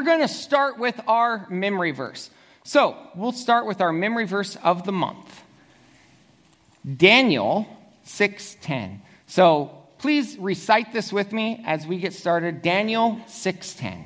we're 0.00 0.06
going 0.06 0.20
to 0.20 0.28
start 0.28 0.78
with 0.78 0.98
our 1.06 1.46
memory 1.50 1.90
verse. 1.90 2.30
So 2.64 2.96
we'll 3.14 3.32
start 3.32 3.66
with 3.66 3.82
our 3.82 3.92
memory 3.92 4.26
verse 4.26 4.56
of 4.62 4.84
the 4.84 4.92
month 4.92 5.42
Daniel 6.96 7.66
6:10. 8.06 9.00
So 9.26 9.76
please 9.98 10.38
recite 10.38 10.94
this 10.94 11.12
with 11.12 11.34
me 11.34 11.62
as 11.66 11.86
we 11.86 11.98
get 11.98 12.14
started. 12.14 12.62
Daniel 12.62 13.20
6:10. 13.26 14.04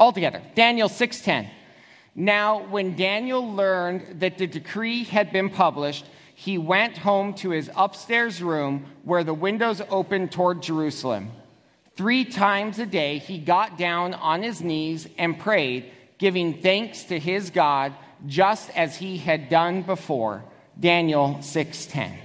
All 0.00 0.10
together. 0.10 0.42
Daniel 0.56 0.88
6:10. 0.88 1.48
Now, 2.16 2.64
when 2.64 2.96
Daniel 2.96 3.54
learned 3.54 4.18
that 4.18 4.36
the 4.36 4.48
decree 4.48 5.04
had 5.04 5.30
been 5.30 5.48
published, 5.48 6.06
he 6.34 6.58
went 6.58 6.98
home 6.98 7.34
to 7.34 7.50
his 7.50 7.70
upstairs 7.76 8.42
room 8.42 8.86
where 9.04 9.22
the 9.22 9.32
windows 9.32 9.80
opened 9.90 10.32
toward 10.32 10.60
Jerusalem. 10.60 11.30
Three 12.00 12.24
times 12.24 12.78
a 12.78 12.86
day, 12.86 13.18
he 13.18 13.36
got 13.36 13.76
down 13.76 14.14
on 14.14 14.42
his 14.42 14.62
knees 14.62 15.06
and 15.18 15.38
prayed, 15.38 15.84
giving 16.16 16.54
thanks 16.62 17.04
to 17.04 17.18
his 17.18 17.50
God, 17.50 17.92
just 18.26 18.70
as 18.70 18.96
he 18.96 19.18
had 19.18 19.50
done 19.50 19.82
before. 19.82 20.42
Daniel 20.80 21.36
6:10. 21.42 22.16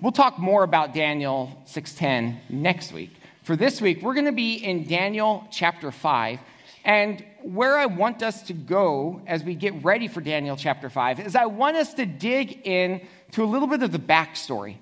We'll 0.00 0.12
talk 0.12 0.38
more 0.38 0.62
about 0.62 0.94
Daniel 0.94 1.62
6:10 1.66 2.38
next 2.48 2.90
week. 2.90 3.10
For 3.42 3.54
this 3.54 3.82
week, 3.82 4.00
we're 4.00 4.14
going 4.14 4.24
to 4.24 4.32
be 4.32 4.54
in 4.54 4.86
Daniel 4.86 5.46
chapter 5.50 5.90
5. 5.92 6.40
And 6.82 7.22
where 7.42 7.76
I 7.76 7.84
want 7.84 8.22
us 8.22 8.44
to 8.44 8.54
go 8.54 9.20
as 9.26 9.44
we 9.44 9.54
get 9.56 9.84
ready 9.84 10.08
for 10.08 10.22
Daniel 10.22 10.56
chapter 10.56 10.88
5 10.88 11.20
is 11.20 11.36
I 11.36 11.44
want 11.44 11.76
us 11.76 11.92
to 11.94 12.06
dig 12.06 12.66
in 12.66 13.02
to 13.32 13.44
a 13.44 13.50
little 13.52 13.68
bit 13.68 13.82
of 13.82 13.92
the 13.92 13.98
backstory 13.98 14.76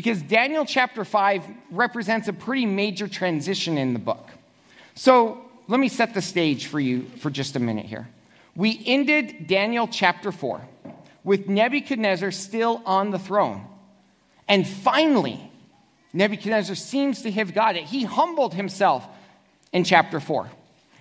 because 0.00 0.22
Daniel 0.22 0.64
chapter 0.64 1.04
5 1.04 1.44
represents 1.70 2.26
a 2.26 2.32
pretty 2.32 2.64
major 2.64 3.06
transition 3.06 3.76
in 3.76 3.92
the 3.92 3.98
book. 3.98 4.30
So 4.94 5.44
let 5.68 5.78
me 5.78 5.90
set 5.90 6.14
the 6.14 6.22
stage 6.22 6.68
for 6.68 6.80
you 6.80 7.02
for 7.18 7.28
just 7.28 7.54
a 7.54 7.58
minute 7.58 7.84
here. 7.84 8.08
We 8.56 8.82
ended 8.86 9.46
Daniel 9.46 9.86
chapter 9.86 10.32
4 10.32 10.62
with 11.22 11.50
Nebuchadnezzar 11.50 12.30
still 12.30 12.80
on 12.86 13.10
the 13.10 13.18
throne. 13.18 13.66
And 14.48 14.66
finally, 14.66 15.38
Nebuchadnezzar 16.14 16.76
seems 16.76 17.20
to 17.20 17.30
have 17.32 17.52
got 17.52 17.76
it. 17.76 17.82
He 17.82 18.04
humbled 18.04 18.54
himself 18.54 19.06
in 19.70 19.84
chapter 19.84 20.18
4. 20.18 20.48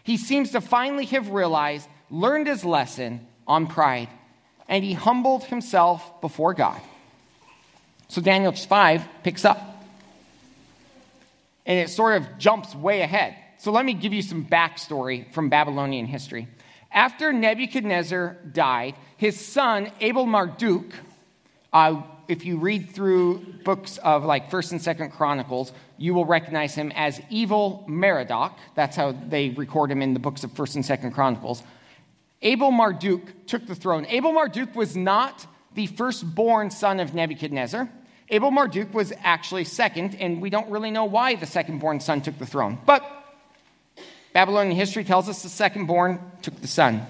He 0.03 0.17
seems 0.17 0.51
to 0.51 0.59
finally 0.59 1.05
have 1.05 1.29
realized, 1.29 1.87
learned 2.09 2.47
his 2.47 2.65
lesson 2.65 3.25
on 3.47 3.65
pride, 3.65 4.09
and 4.67 4.83
he 4.83 4.91
humbled 4.91 5.45
himself 5.45 6.19
before 6.19 6.53
God. 6.53 6.81
So 8.09 8.21
Daniel 8.21 8.51
5 8.51 9.07
picks 9.23 9.45
up. 9.45 9.85
And 11.65 11.79
it 11.79 11.89
sort 11.89 12.21
of 12.21 12.37
jumps 12.37 12.75
way 12.75 13.01
ahead. 13.01 13.35
So 13.59 13.71
let 13.71 13.85
me 13.85 13.93
give 13.93 14.13
you 14.13 14.21
some 14.21 14.43
backstory 14.45 15.31
from 15.31 15.49
Babylonian 15.49 16.07
history. 16.07 16.47
After 16.91 17.31
Nebuchadnezzar 17.31 18.37
died, 18.51 18.95
his 19.17 19.39
son, 19.39 19.91
Abel 20.01 20.25
Marduk, 20.25 20.91
uh, 21.71 22.01
if 22.27 22.45
you 22.45 22.57
read 22.57 22.89
through 22.89 23.39
books 23.63 23.99
of 23.99 24.25
like 24.25 24.49
First 24.49 24.71
and 24.71 24.81
Second 24.81 25.11
Chronicles, 25.11 25.71
you 25.97 26.15
will 26.15 26.25
recognize 26.25 26.73
him 26.73 26.91
as 26.95 27.21
Evil 27.29 27.85
Merodach. 27.87 28.57
That's 28.73 28.95
how 28.95 29.11
they 29.11 29.49
record 29.49 29.91
him 29.91 30.01
in 30.01 30.13
the 30.13 30.19
books 30.19 30.43
of 30.43 30.51
First 30.53 30.75
and 30.75 30.85
Second 30.85 31.11
Chronicles. 31.11 31.61
Abel 32.41 32.71
Marduk 32.71 33.45
took 33.45 33.67
the 33.67 33.75
throne. 33.75 34.07
Abel 34.07 34.31
Marduk 34.31 34.75
was 34.75 34.95
not 34.95 35.45
the 35.75 35.87
firstborn 35.87 36.71
son 36.71 36.99
of 36.99 37.13
Nebuchadnezzar. 37.13 37.89
Abel 38.31 38.51
Marduk 38.51 38.93
was 38.93 39.11
actually 39.23 39.63
second, 39.63 40.15
and 40.15 40.41
we 40.41 40.49
don't 40.49 40.69
really 40.69 40.91
know 40.91 41.05
why 41.05 41.35
the 41.35 41.47
second-born 41.47 41.99
son 41.99 42.21
took 42.21 42.37
the 42.37 42.45
throne. 42.45 42.77
But 42.85 43.03
Babylonian 44.33 44.75
history 44.75 45.03
tells 45.03 45.27
us 45.27 45.41
the 45.41 45.49
second-born 45.49 46.19
took 46.43 46.59
the 46.61 46.67
son. 46.67 47.05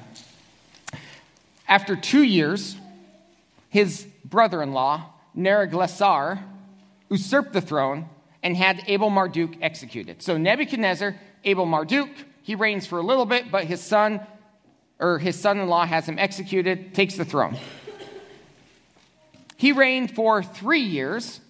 After 1.68 1.96
two 1.96 2.24
years, 2.24 2.78
his 3.70 4.08
brother 4.24 4.64
in 4.64 4.72
law, 4.72 5.14
Neriglissar, 5.38 6.42
usurped 7.10 7.54
the 7.54 7.62
throne 7.62 8.08
and 8.42 8.56
had 8.56 8.84
Abel 8.88 9.10
Marduk 9.10 9.62
executed. 9.62 10.22
So 10.22 10.38
Nebuchadnezzar, 10.38 11.16
Abel 11.44 11.66
Marduk, 11.66 12.10
he 12.44 12.56
reigns 12.56 12.88
for 12.88 12.98
a 12.98 13.04
little 13.04 13.26
bit, 13.26 13.52
but 13.52 13.66
his 13.66 13.82
son, 13.82 14.22
or 15.00 15.20
his 15.20 15.38
son 15.40 15.60
in 15.60 15.68
law, 15.68 15.86
has 15.86 16.08
him 16.08 16.18
executed, 16.18 16.96
takes 16.96 17.16
the 17.16 17.26
throne. 17.26 17.58
He 19.60 19.74
reigned 19.74 20.16
for 20.16 20.42
three 20.42 20.80
years 20.80 21.42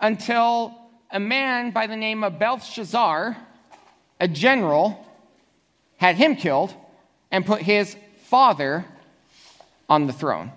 until 0.00 0.74
a 1.10 1.20
man 1.20 1.72
by 1.72 1.88
the 1.88 1.94
name 1.94 2.24
of 2.24 2.38
Belshazzar, 2.38 3.36
a 4.18 4.28
general, 4.28 5.06
had 5.98 6.16
him 6.16 6.36
killed 6.36 6.74
and 7.30 7.44
put 7.44 7.60
his 7.60 7.98
father 8.28 8.86
on 9.90 10.06
the 10.06 10.12
throne. 10.14 10.52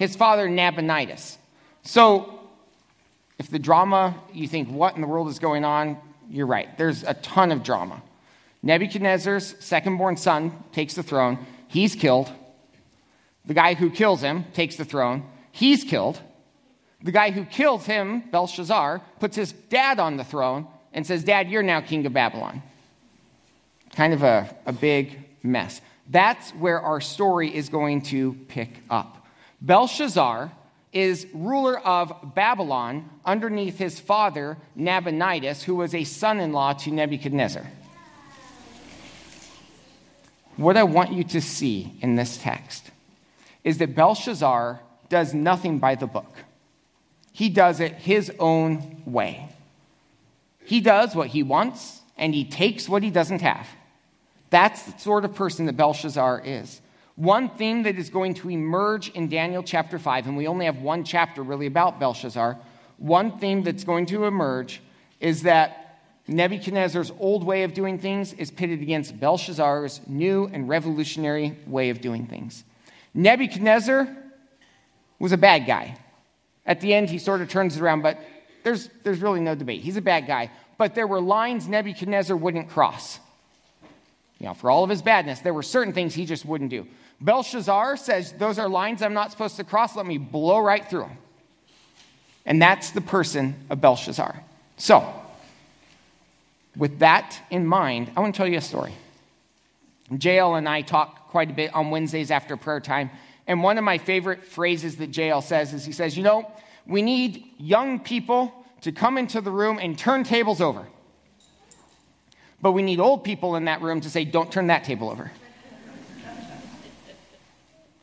His 0.00 0.16
father, 0.16 0.48
Nabonidus. 0.48 1.38
So, 1.84 2.40
if 3.38 3.48
the 3.48 3.60
drama, 3.60 4.20
you 4.32 4.48
think, 4.48 4.68
what 4.68 4.96
in 4.96 5.00
the 5.00 5.06
world 5.06 5.28
is 5.28 5.38
going 5.38 5.64
on? 5.64 5.96
You're 6.28 6.48
right. 6.48 6.76
There's 6.76 7.04
a 7.04 7.14
ton 7.14 7.52
of 7.52 7.62
drama. 7.62 8.02
Nebuchadnezzar's 8.64 9.54
second 9.60 9.96
born 9.96 10.16
son 10.16 10.64
takes 10.72 10.94
the 10.94 11.04
throne. 11.04 11.38
He's 11.68 11.94
killed. 11.94 12.28
The 13.44 13.54
guy 13.54 13.74
who 13.74 13.90
kills 13.90 14.22
him 14.22 14.44
takes 14.54 14.74
the 14.74 14.84
throne. 14.84 15.22
He's 15.52 15.84
killed. 15.84 16.20
The 17.02 17.12
guy 17.12 17.30
who 17.30 17.44
kills 17.44 17.86
him, 17.86 18.24
Belshazzar, 18.30 19.00
puts 19.20 19.36
his 19.36 19.52
dad 19.52 20.00
on 20.00 20.16
the 20.16 20.24
throne 20.24 20.66
and 20.92 21.06
says, 21.06 21.22
Dad, 21.22 21.48
you're 21.48 21.62
now 21.62 21.80
king 21.80 22.04
of 22.06 22.12
Babylon. 22.12 22.62
Kind 23.94 24.12
of 24.12 24.22
a, 24.22 24.54
a 24.66 24.72
big 24.72 25.18
mess. 25.42 25.80
That's 26.08 26.50
where 26.52 26.80
our 26.80 27.00
story 27.00 27.54
is 27.54 27.68
going 27.68 28.02
to 28.02 28.32
pick 28.48 28.82
up. 28.90 29.26
Belshazzar 29.60 30.50
is 30.92 31.26
ruler 31.32 31.78
of 31.78 32.34
Babylon 32.34 33.08
underneath 33.24 33.78
his 33.78 34.00
father, 34.00 34.56
Nabonidus, 34.74 35.62
who 35.62 35.76
was 35.76 35.94
a 35.94 36.04
son 36.04 36.40
in 36.40 36.52
law 36.52 36.72
to 36.72 36.90
Nebuchadnezzar. 36.90 37.66
What 40.56 40.76
I 40.76 40.82
want 40.82 41.12
you 41.12 41.22
to 41.24 41.40
see 41.40 41.96
in 42.00 42.16
this 42.16 42.38
text 42.38 42.90
is 43.62 43.78
that 43.78 43.94
Belshazzar 43.94 44.80
does 45.08 45.34
nothing 45.34 45.78
by 45.78 45.94
the 45.94 46.06
book. 46.06 46.34
He 47.38 47.50
does 47.50 47.78
it 47.78 47.92
his 47.92 48.32
own 48.40 49.00
way. 49.06 49.48
He 50.64 50.80
does 50.80 51.14
what 51.14 51.28
he 51.28 51.44
wants 51.44 52.00
and 52.16 52.34
he 52.34 52.44
takes 52.44 52.88
what 52.88 53.04
he 53.04 53.10
doesn't 53.10 53.42
have. 53.42 53.68
That's 54.50 54.82
the 54.82 54.98
sort 54.98 55.24
of 55.24 55.36
person 55.36 55.66
that 55.66 55.76
Belshazzar 55.76 56.42
is. 56.44 56.80
One 57.14 57.48
theme 57.48 57.84
that 57.84 57.96
is 57.96 58.10
going 58.10 58.34
to 58.34 58.50
emerge 58.50 59.10
in 59.10 59.28
Daniel 59.28 59.62
chapter 59.62 60.00
5, 60.00 60.26
and 60.26 60.36
we 60.36 60.48
only 60.48 60.66
have 60.66 60.78
one 60.78 61.04
chapter 61.04 61.44
really 61.44 61.66
about 61.66 62.00
Belshazzar, 62.00 62.58
one 62.96 63.38
theme 63.38 63.62
that's 63.62 63.84
going 63.84 64.06
to 64.06 64.24
emerge 64.24 64.82
is 65.20 65.44
that 65.44 66.00
Nebuchadnezzar's 66.26 67.12
old 67.20 67.44
way 67.44 67.62
of 67.62 67.72
doing 67.72 68.00
things 68.00 68.32
is 68.32 68.50
pitted 68.50 68.82
against 68.82 69.20
Belshazzar's 69.20 70.00
new 70.08 70.50
and 70.52 70.68
revolutionary 70.68 71.56
way 71.68 71.90
of 71.90 72.00
doing 72.00 72.26
things. 72.26 72.64
Nebuchadnezzar 73.14 74.08
was 75.20 75.30
a 75.30 75.38
bad 75.38 75.68
guy. 75.68 75.98
At 76.68 76.82
the 76.82 76.92
end, 76.92 77.08
he 77.08 77.18
sort 77.18 77.40
of 77.40 77.48
turns 77.48 77.76
it 77.76 77.82
around, 77.82 78.02
but 78.02 78.20
there's, 78.62 78.90
there's 79.02 79.20
really 79.20 79.40
no 79.40 79.54
debate. 79.54 79.80
He's 79.80 79.96
a 79.96 80.02
bad 80.02 80.26
guy. 80.26 80.50
But 80.76 80.94
there 80.94 81.06
were 81.06 81.20
lines 81.20 81.66
Nebuchadnezzar 81.66 82.36
wouldn't 82.36 82.68
cross. 82.68 83.18
You 84.38 84.46
know, 84.46 84.54
for 84.54 84.70
all 84.70 84.84
of 84.84 84.90
his 84.90 85.00
badness, 85.00 85.40
there 85.40 85.54
were 85.54 85.62
certain 85.62 85.94
things 85.94 86.14
he 86.14 86.26
just 86.26 86.44
wouldn't 86.44 86.70
do. 86.70 86.86
Belshazzar 87.22 87.96
says, 87.96 88.32
Those 88.32 88.58
are 88.58 88.68
lines 88.68 89.02
I'm 89.02 89.14
not 89.14 89.32
supposed 89.32 89.56
to 89.56 89.64
cross. 89.64 89.96
Let 89.96 90.06
me 90.06 90.18
blow 90.18 90.60
right 90.60 90.88
through 90.88 91.00
them. 91.00 91.18
And 92.44 92.60
that's 92.62 92.90
the 92.90 93.00
person 93.00 93.56
of 93.70 93.80
Belshazzar. 93.80 94.40
So, 94.76 95.12
with 96.76 97.00
that 97.00 97.40
in 97.50 97.66
mind, 97.66 98.12
I 98.14 98.20
want 98.20 98.34
to 98.34 98.36
tell 98.36 98.46
you 98.46 98.58
a 98.58 98.60
story. 98.60 98.92
JL 100.12 100.56
and 100.56 100.68
I 100.68 100.82
talk 100.82 101.30
quite 101.30 101.50
a 101.50 101.54
bit 101.54 101.74
on 101.74 101.90
Wednesdays 101.90 102.30
after 102.30 102.56
prayer 102.56 102.80
time 102.80 103.10
and 103.48 103.62
one 103.62 103.78
of 103.78 103.84
my 103.84 103.96
favorite 103.96 104.44
phrases 104.44 104.96
that 104.96 105.10
JL 105.10 105.42
says 105.42 105.72
is 105.72 105.84
he 105.84 105.92
says, 105.92 106.16
You 106.16 106.22
know, 106.22 106.52
we 106.86 107.00
need 107.00 107.44
young 107.56 107.98
people 107.98 108.52
to 108.82 108.92
come 108.92 109.16
into 109.16 109.40
the 109.40 109.50
room 109.50 109.78
and 109.80 109.98
turn 109.98 110.22
tables 110.22 110.60
over. 110.60 110.86
But 112.60 112.72
we 112.72 112.82
need 112.82 113.00
old 113.00 113.24
people 113.24 113.56
in 113.56 113.64
that 113.64 113.80
room 113.80 114.02
to 114.02 114.10
say, 114.10 114.24
Don't 114.24 114.52
turn 114.52 114.66
that 114.66 114.84
table 114.84 115.08
over. 115.08 115.32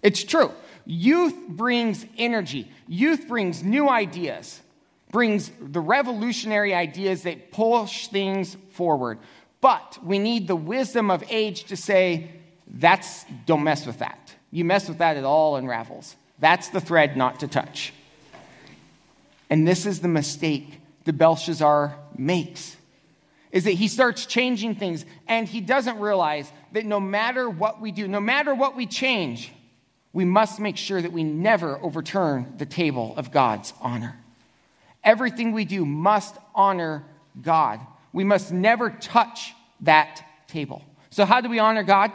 it's 0.02 0.24
true. 0.24 0.52
Youth 0.88 1.36
brings 1.48 2.06
energy, 2.18 2.72
youth 2.88 3.28
brings 3.28 3.64
new 3.64 3.88
ideas, 3.88 4.62
brings 5.12 5.52
the 5.62 5.80
revolutionary 5.80 6.74
ideas 6.74 7.22
that 7.24 7.52
push 7.52 8.08
things 8.08 8.58
forward. 8.72 9.20
But 9.62 10.00
we 10.04 10.18
need 10.18 10.48
the 10.48 10.56
wisdom 10.56 11.12
of 11.12 11.24
age 11.30 11.66
to 11.66 11.78
say, 11.78 12.32
That's, 12.68 13.26
don't 13.46 13.64
mess 13.64 13.86
with 13.86 14.00
that. 14.00 14.25
You 14.56 14.64
mess 14.64 14.88
with 14.88 15.00
that, 15.00 15.18
it 15.18 15.26
all 15.26 15.58
unravels. 15.58 16.16
That's 16.40 16.70
the 16.70 16.80
thread 16.80 17.18
not 17.18 17.42
to 17.42 17.48
touch. 17.50 17.92
And 19.50 19.68
this 19.68 19.86
is 19.86 20.00
the 20.00 20.08
mistake 20.08 20.80
that 21.04 21.18
Belshazzar 21.18 21.94
makes 22.18 22.78
is 23.52 23.66
that 23.66 23.72
he 23.72 23.90
starts 23.90 24.26
changing 24.26 24.76
things 24.76 25.04
and 25.28 25.46
he 25.46 25.60
doesn't 25.60 26.00
realize 26.00 26.50
that 26.72 26.86
no 26.86 27.02
matter 27.02 27.50
what 27.50 27.82
we 27.82 27.92
do, 27.92 28.08
no 28.08 28.22
matter 28.22 28.56
what 28.56 28.78
we 28.78 28.86
change, 28.86 29.52
we 30.14 30.24
must 30.24 30.58
make 30.58 30.78
sure 30.78 31.02
that 31.02 31.12
we 31.12 31.26
never 31.26 31.78
overturn 31.84 32.54
the 32.58 32.66
table 32.66 33.14
of 33.18 33.34
God's 33.34 33.74
honor. 33.82 34.18
Everything 35.04 35.52
we 35.52 35.66
do 35.66 35.86
must 35.86 36.38
honor 36.54 37.04
God. 37.42 37.82
We 38.14 38.24
must 38.24 38.54
never 38.54 38.90
touch 38.90 39.54
that 39.82 40.24
table. 40.48 40.82
So, 41.10 41.26
how 41.26 41.42
do 41.42 41.50
we 41.50 41.60
honor 41.60 41.84
God? 41.84 42.14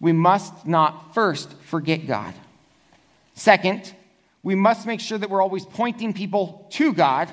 We 0.00 0.12
must 0.12 0.66
not 0.66 1.14
first 1.14 1.52
forget 1.62 2.06
God. 2.06 2.34
Second, 3.34 3.94
we 4.42 4.54
must 4.54 4.86
make 4.86 5.00
sure 5.00 5.18
that 5.18 5.30
we're 5.30 5.42
always 5.42 5.64
pointing 5.64 6.12
people 6.12 6.66
to 6.70 6.92
God. 6.92 7.32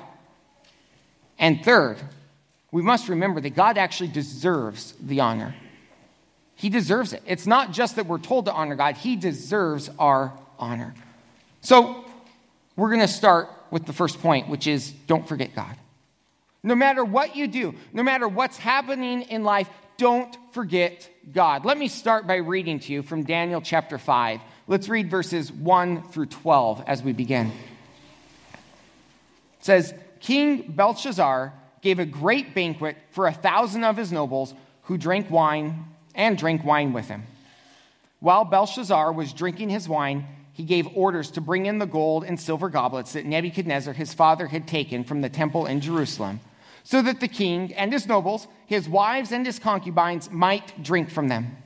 And 1.38 1.64
third, 1.64 1.98
we 2.70 2.82
must 2.82 3.08
remember 3.08 3.40
that 3.40 3.50
God 3.50 3.78
actually 3.78 4.08
deserves 4.08 4.94
the 5.00 5.20
honor. 5.20 5.54
He 6.56 6.68
deserves 6.68 7.12
it. 7.12 7.22
It's 7.26 7.46
not 7.46 7.72
just 7.72 7.96
that 7.96 8.06
we're 8.06 8.18
told 8.18 8.46
to 8.46 8.52
honor 8.52 8.76
God, 8.76 8.96
He 8.96 9.16
deserves 9.16 9.90
our 9.98 10.32
honor. 10.58 10.94
So, 11.60 12.04
we're 12.76 12.88
going 12.88 13.00
to 13.00 13.08
start 13.08 13.48
with 13.70 13.86
the 13.86 13.92
first 13.92 14.20
point, 14.20 14.48
which 14.48 14.66
is 14.66 14.90
don't 15.06 15.26
forget 15.26 15.54
God. 15.54 15.76
No 16.62 16.74
matter 16.74 17.04
what 17.04 17.36
you 17.36 17.46
do, 17.46 17.74
no 17.92 18.02
matter 18.02 18.26
what's 18.26 18.56
happening 18.56 19.22
in 19.22 19.44
life, 19.44 19.68
don't 19.96 20.36
forget 20.54 21.10
God. 21.32 21.64
Let 21.64 21.76
me 21.76 21.88
start 21.88 22.28
by 22.28 22.36
reading 22.36 22.78
to 22.78 22.92
you 22.92 23.02
from 23.02 23.24
Daniel 23.24 23.60
chapter 23.60 23.98
5. 23.98 24.40
Let's 24.68 24.88
read 24.88 25.10
verses 25.10 25.50
1 25.50 26.10
through 26.10 26.26
12 26.26 26.84
as 26.86 27.02
we 27.02 27.12
begin. 27.12 27.48
It 29.58 29.64
says, 29.64 29.92
King 30.20 30.70
Belshazzar 30.70 31.52
gave 31.82 31.98
a 31.98 32.06
great 32.06 32.54
banquet 32.54 32.96
for 33.10 33.26
a 33.26 33.32
thousand 33.32 33.82
of 33.82 33.96
his 33.96 34.12
nobles 34.12 34.54
who 34.82 34.96
drank 34.96 35.28
wine 35.28 35.86
and 36.14 36.38
drank 36.38 36.64
wine 36.64 36.92
with 36.92 37.08
him. 37.08 37.24
While 38.20 38.44
Belshazzar 38.44 39.12
was 39.12 39.32
drinking 39.32 39.70
his 39.70 39.88
wine, 39.88 40.24
he 40.52 40.62
gave 40.62 40.86
orders 40.96 41.32
to 41.32 41.40
bring 41.40 41.66
in 41.66 41.80
the 41.80 41.86
gold 41.86 42.22
and 42.22 42.38
silver 42.38 42.68
goblets 42.68 43.14
that 43.14 43.26
Nebuchadnezzar, 43.26 43.92
his 43.92 44.14
father, 44.14 44.46
had 44.46 44.68
taken 44.68 45.02
from 45.02 45.20
the 45.20 45.28
temple 45.28 45.66
in 45.66 45.80
Jerusalem, 45.80 46.38
so 46.84 47.00
that 47.02 47.20
the 47.20 47.28
king 47.28 47.72
and 47.74 47.92
his 47.92 48.06
nobles, 48.06 48.46
his 48.66 48.88
wives 48.88 49.32
and 49.32 49.44
his 49.44 49.58
concubines, 49.58 50.30
might 50.30 50.82
drink 50.82 51.10
from 51.10 51.28
them. 51.28 51.56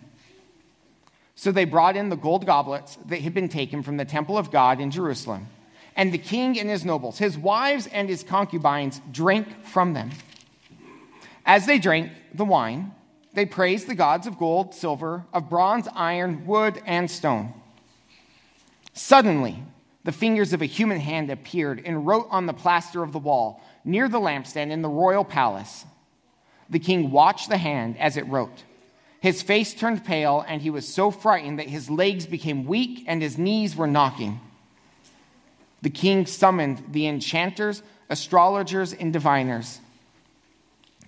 So 1.34 1.52
they 1.52 1.64
brought 1.64 1.96
in 1.96 2.08
the 2.08 2.16
gold 2.16 2.46
goblets 2.46 2.96
that 3.06 3.20
had 3.20 3.34
been 3.34 3.48
taken 3.48 3.82
from 3.82 3.96
the 3.96 4.04
temple 4.04 4.38
of 4.38 4.50
God 4.50 4.80
in 4.80 4.90
Jerusalem. 4.90 5.48
And 5.94 6.12
the 6.12 6.18
king 6.18 6.58
and 6.58 6.70
his 6.70 6.84
nobles, 6.84 7.18
his 7.18 7.36
wives 7.36 7.88
and 7.88 8.08
his 8.08 8.22
concubines, 8.22 9.00
drank 9.10 9.64
from 9.64 9.92
them. 9.92 10.10
As 11.44 11.66
they 11.66 11.78
drank 11.78 12.12
the 12.32 12.44
wine, 12.44 12.92
they 13.34 13.46
praised 13.46 13.88
the 13.88 13.94
gods 13.94 14.26
of 14.26 14.38
gold, 14.38 14.74
silver, 14.74 15.24
of 15.32 15.48
bronze, 15.48 15.88
iron, 15.94 16.46
wood, 16.46 16.80
and 16.86 17.10
stone. 17.10 17.54
Suddenly, 18.92 19.62
the 20.04 20.12
fingers 20.12 20.52
of 20.52 20.62
a 20.62 20.66
human 20.66 21.00
hand 21.00 21.30
appeared 21.30 21.82
and 21.84 22.06
wrote 22.06 22.28
on 22.30 22.46
the 22.46 22.52
plaster 22.52 23.02
of 23.02 23.12
the 23.12 23.18
wall 23.18 23.62
near 23.84 24.08
the 24.08 24.20
lampstand 24.20 24.70
in 24.70 24.82
the 24.82 24.88
royal 24.88 25.24
palace. 25.24 25.84
The 26.70 26.78
king 26.78 27.10
watched 27.10 27.48
the 27.48 27.58
hand 27.58 27.98
as 27.98 28.16
it 28.16 28.26
wrote. 28.26 28.64
His 29.20 29.42
face 29.42 29.74
turned 29.74 30.04
pale, 30.04 30.44
and 30.46 30.62
he 30.62 30.70
was 30.70 30.86
so 30.86 31.10
frightened 31.10 31.58
that 31.58 31.68
his 31.68 31.90
legs 31.90 32.26
became 32.26 32.66
weak 32.66 33.04
and 33.06 33.20
his 33.20 33.38
knees 33.38 33.74
were 33.74 33.86
knocking. 33.86 34.40
The 35.82 35.90
king 35.90 36.26
summoned 36.26 36.82
the 36.92 37.06
enchanters, 37.06 37.82
astrologers, 38.08 38.92
and 38.92 39.12
diviners. 39.12 39.80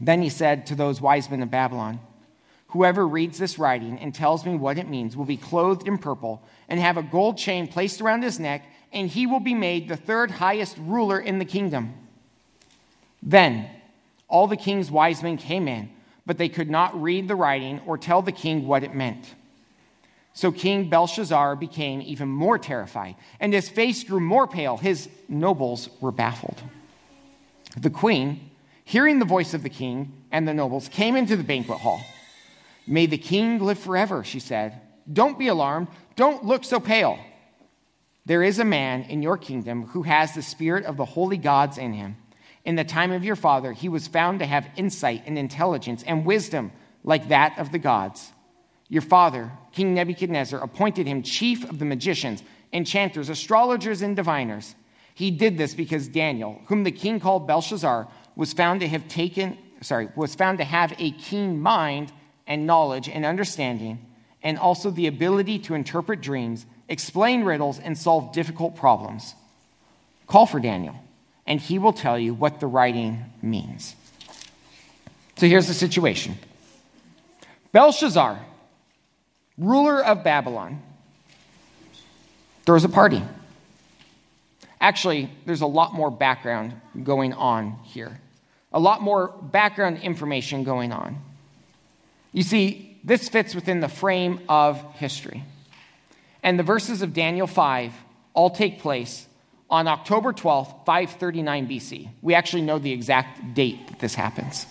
Then 0.00 0.22
he 0.22 0.28
said 0.28 0.66
to 0.66 0.74
those 0.74 1.00
wise 1.00 1.30
men 1.30 1.42
of 1.42 1.50
Babylon, 1.50 2.00
Whoever 2.68 3.06
reads 3.06 3.38
this 3.38 3.58
writing 3.58 3.98
and 3.98 4.14
tells 4.14 4.46
me 4.46 4.54
what 4.54 4.78
it 4.78 4.88
means 4.88 5.16
will 5.16 5.24
be 5.24 5.36
clothed 5.36 5.88
in 5.88 5.98
purple 5.98 6.40
and 6.68 6.78
have 6.78 6.96
a 6.96 7.02
gold 7.02 7.36
chain 7.36 7.66
placed 7.66 8.00
around 8.00 8.22
his 8.22 8.38
neck, 8.38 8.64
and 8.92 9.08
he 9.08 9.26
will 9.26 9.40
be 9.40 9.54
made 9.54 9.88
the 9.88 9.96
third 9.96 10.30
highest 10.30 10.76
ruler 10.78 11.18
in 11.18 11.40
the 11.40 11.44
kingdom. 11.44 11.94
Then 13.22 13.68
all 14.28 14.46
the 14.46 14.56
king's 14.56 14.90
wise 14.90 15.22
men 15.22 15.36
came 15.36 15.68
in 15.68 15.90
but 16.30 16.38
they 16.38 16.48
could 16.48 16.70
not 16.70 17.02
read 17.02 17.26
the 17.26 17.34
writing 17.34 17.80
or 17.86 17.98
tell 17.98 18.22
the 18.22 18.30
king 18.30 18.64
what 18.64 18.84
it 18.84 18.94
meant. 18.94 19.34
So 20.32 20.52
King 20.52 20.88
Belshazzar 20.88 21.56
became 21.56 22.00
even 22.02 22.28
more 22.28 22.56
terrified, 22.56 23.16
and 23.40 23.52
his 23.52 23.68
face 23.68 24.04
grew 24.04 24.20
more 24.20 24.46
pale. 24.46 24.76
His 24.76 25.08
nobles 25.28 25.88
were 26.00 26.12
baffled. 26.12 26.62
The 27.76 27.90
queen, 27.90 28.50
hearing 28.84 29.18
the 29.18 29.24
voice 29.24 29.54
of 29.54 29.64
the 29.64 29.68
king 29.68 30.12
and 30.30 30.46
the 30.46 30.54
nobles, 30.54 30.88
came 30.88 31.16
into 31.16 31.36
the 31.36 31.42
banquet 31.42 31.78
hall. 31.78 32.00
May 32.86 33.06
the 33.06 33.18
king 33.18 33.58
live 33.58 33.80
forever, 33.80 34.22
she 34.22 34.38
said. 34.38 34.80
Don't 35.12 35.36
be 35.36 35.48
alarmed. 35.48 35.88
Don't 36.14 36.44
look 36.44 36.62
so 36.62 36.78
pale. 36.78 37.18
There 38.24 38.44
is 38.44 38.60
a 38.60 38.64
man 38.64 39.02
in 39.02 39.20
your 39.20 39.36
kingdom 39.36 39.86
who 39.86 40.02
has 40.02 40.32
the 40.32 40.42
spirit 40.42 40.84
of 40.84 40.96
the 40.96 41.04
holy 41.04 41.38
gods 41.38 41.76
in 41.76 41.92
him. 41.92 42.16
In 42.64 42.76
the 42.76 42.84
time 42.84 43.12
of 43.12 43.24
your 43.24 43.36
father, 43.36 43.72
he 43.72 43.88
was 43.88 44.06
found 44.06 44.40
to 44.40 44.46
have 44.46 44.68
insight 44.76 45.22
and 45.26 45.38
intelligence 45.38 46.02
and 46.06 46.24
wisdom 46.24 46.72
like 47.04 47.28
that 47.28 47.58
of 47.58 47.72
the 47.72 47.78
gods. 47.78 48.32
Your 48.88 49.02
father, 49.02 49.50
King 49.72 49.94
Nebuchadnezzar, 49.94 50.60
appointed 50.60 51.06
him 51.06 51.22
chief 51.22 51.68
of 51.68 51.78
the 51.78 51.84
magicians, 51.84 52.42
enchanters, 52.72 53.28
astrologers, 53.28 54.02
and 54.02 54.14
diviners. 54.14 54.74
He 55.14 55.30
did 55.30 55.56
this 55.56 55.74
because 55.74 56.08
Daniel, 56.08 56.60
whom 56.66 56.84
the 56.84 56.90
king 56.90 57.20
called 57.20 57.46
Belteshazzar, 57.46 58.08
was 58.36 58.52
found 58.52 58.80
to 58.80 58.88
have 58.88 59.08
taken, 59.08 59.56
sorry, 59.80 60.08
was 60.16 60.34
found 60.34 60.58
to 60.58 60.64
have 60.64 60.92
a 60.98 61.12
keen 61.12 61.60
mind 61.60 62.12
and 62.46 62.66
knowledge 62.66 63.08
and 63.08 63.24
understanding, 63.24 64.04
and 64.42 64.58
also 64.58 64.90
the 64.90 65.06
ability 65.06 65.58
to 65.60 65.74
interpret 65.74 66.20
dreams, 66.20 66.66
explain 66.88 67.44
riddles, 67.44 67.78
and 67.78 67.96
solve 67.96 68.32
difficult 68.32 68.76
problems. 68.76 69.34
Call 70.26 70.46
for 70.46 70.60
Daniel 70.60 70.96
and 71.50 71.60
he 71.60 71.80
will 71.80 71.92
tell 71.92 72.16
you 72.16 72.32
what 72.32 72.60
the 72.60 72.66
writing 72.68 73.24
means. 73.42 73.96
So 75.36 75.46
here's 75.48 75.66
the 75.66 75.74
situation 75.74 76.38
Belshazzar, 77.72 78.38
ruler 79.58 80.02
of 80.02 80.22
Babylon, 80.22 80.80
throws 82.64 82.84
a 82.84 82.88
party. 82.88 83.22
Actually, 84.80 85.28
there's 85.44 85.60
a 85.60 85.66
lot 85.66 85.92
more 85.92 86.10
background 86.10 86.72
going 87.02 87.32
on 87.34 87.76
here, 87.82 88.20
a 88.72 88.78
lot 88.78 89.02
more 89.02 89.28
background 89.28 89.98
information 90.02 90.62
going 90.62 90.92
on. 90.92 91.18
You 92.32 92.44
see, 92.44 92.96
this 93.02 93.28
fits 93.28 93.56
within 93.56 93.80
the 93.80 93.88
frame 93.88 94.40
of 94.48 94.80
history. 94.94 95.42
And 96.44 96.58
the 96.58 96.62
verses 96.62 97.02
of 97.02 97.12
Daniel 97.12 97.48
5 97.48 97.92
all 98.34 98.50
take 98.50 98.78
place 98.78 99.26
on 99.70 99.86
October 99.86 100.32
12th, 100.32 100.84
539 100.84 101.68
BC. 101.68 102.08
We 102.22 102.34
actually 102.34 102.62
know 102.62 102.78
the 102.78 102.92
exact 102.92 103.54
date 103.54 103.86
that 103.88 104.00
this 104.00 104.14
happens. 104.14 104.66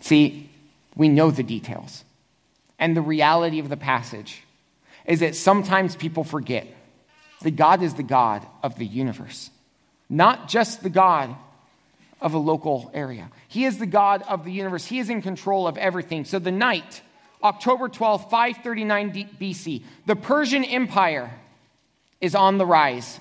See, 0.00 0.48
we 0.96 1.08
know 1.08 1.30
the 1.30 1.42
details. 1.42 2.04
And 2.78 2.96
the 2.96 3.02
reality 3.02 3.58
of 3.58 3.68
the 3.68 3.76
passage 3.76 4.42
is 5.04 5.20
that 5.20 5.36
sometimes 5.36 5.96
people 5.96 6.24
forget 6.24 6.66
that 7.42 7.52
God 7.52 7.82
is 7.82 7.94
the 7.94 8.02
God 8.02 8.46
of 8.62 8.76
the 8.76 8.86
universe, 8.86 9.50
not 10.08 10.48
just 10.48 10.82
the 10.82 10.90
God 10.90 11.34
of 12.20 12.34
a 12.34 12.38
local 12.38 12.90
area. 12.94 13.30
He 13.48 13.64
is 13.64 13.78
the 13.78 13.86
God 13.86 14.22
of 14.22 14.44
the 14.44 14.52
universe, 14.52 14.86
He 14.86 14.98
is 14.98 15.10
in 15.10 15.22
control 15.22 15.66
of 15.66 15.76
everything. 15.76 16.24
So 16.24 16.38
the 16.38 16.50
night, 16.50 17.02
October 17.42 17.88
12th, 17.88 18.30
539 18.30 19.28
BC, 19.38 19.82
the 20.06 20.16
Persian 20.16 20.64
Empire 20.64 21.30
is 22.20 22.34
on 22.34 22.58
the 22.58 22.66
rise. 22.66 23.20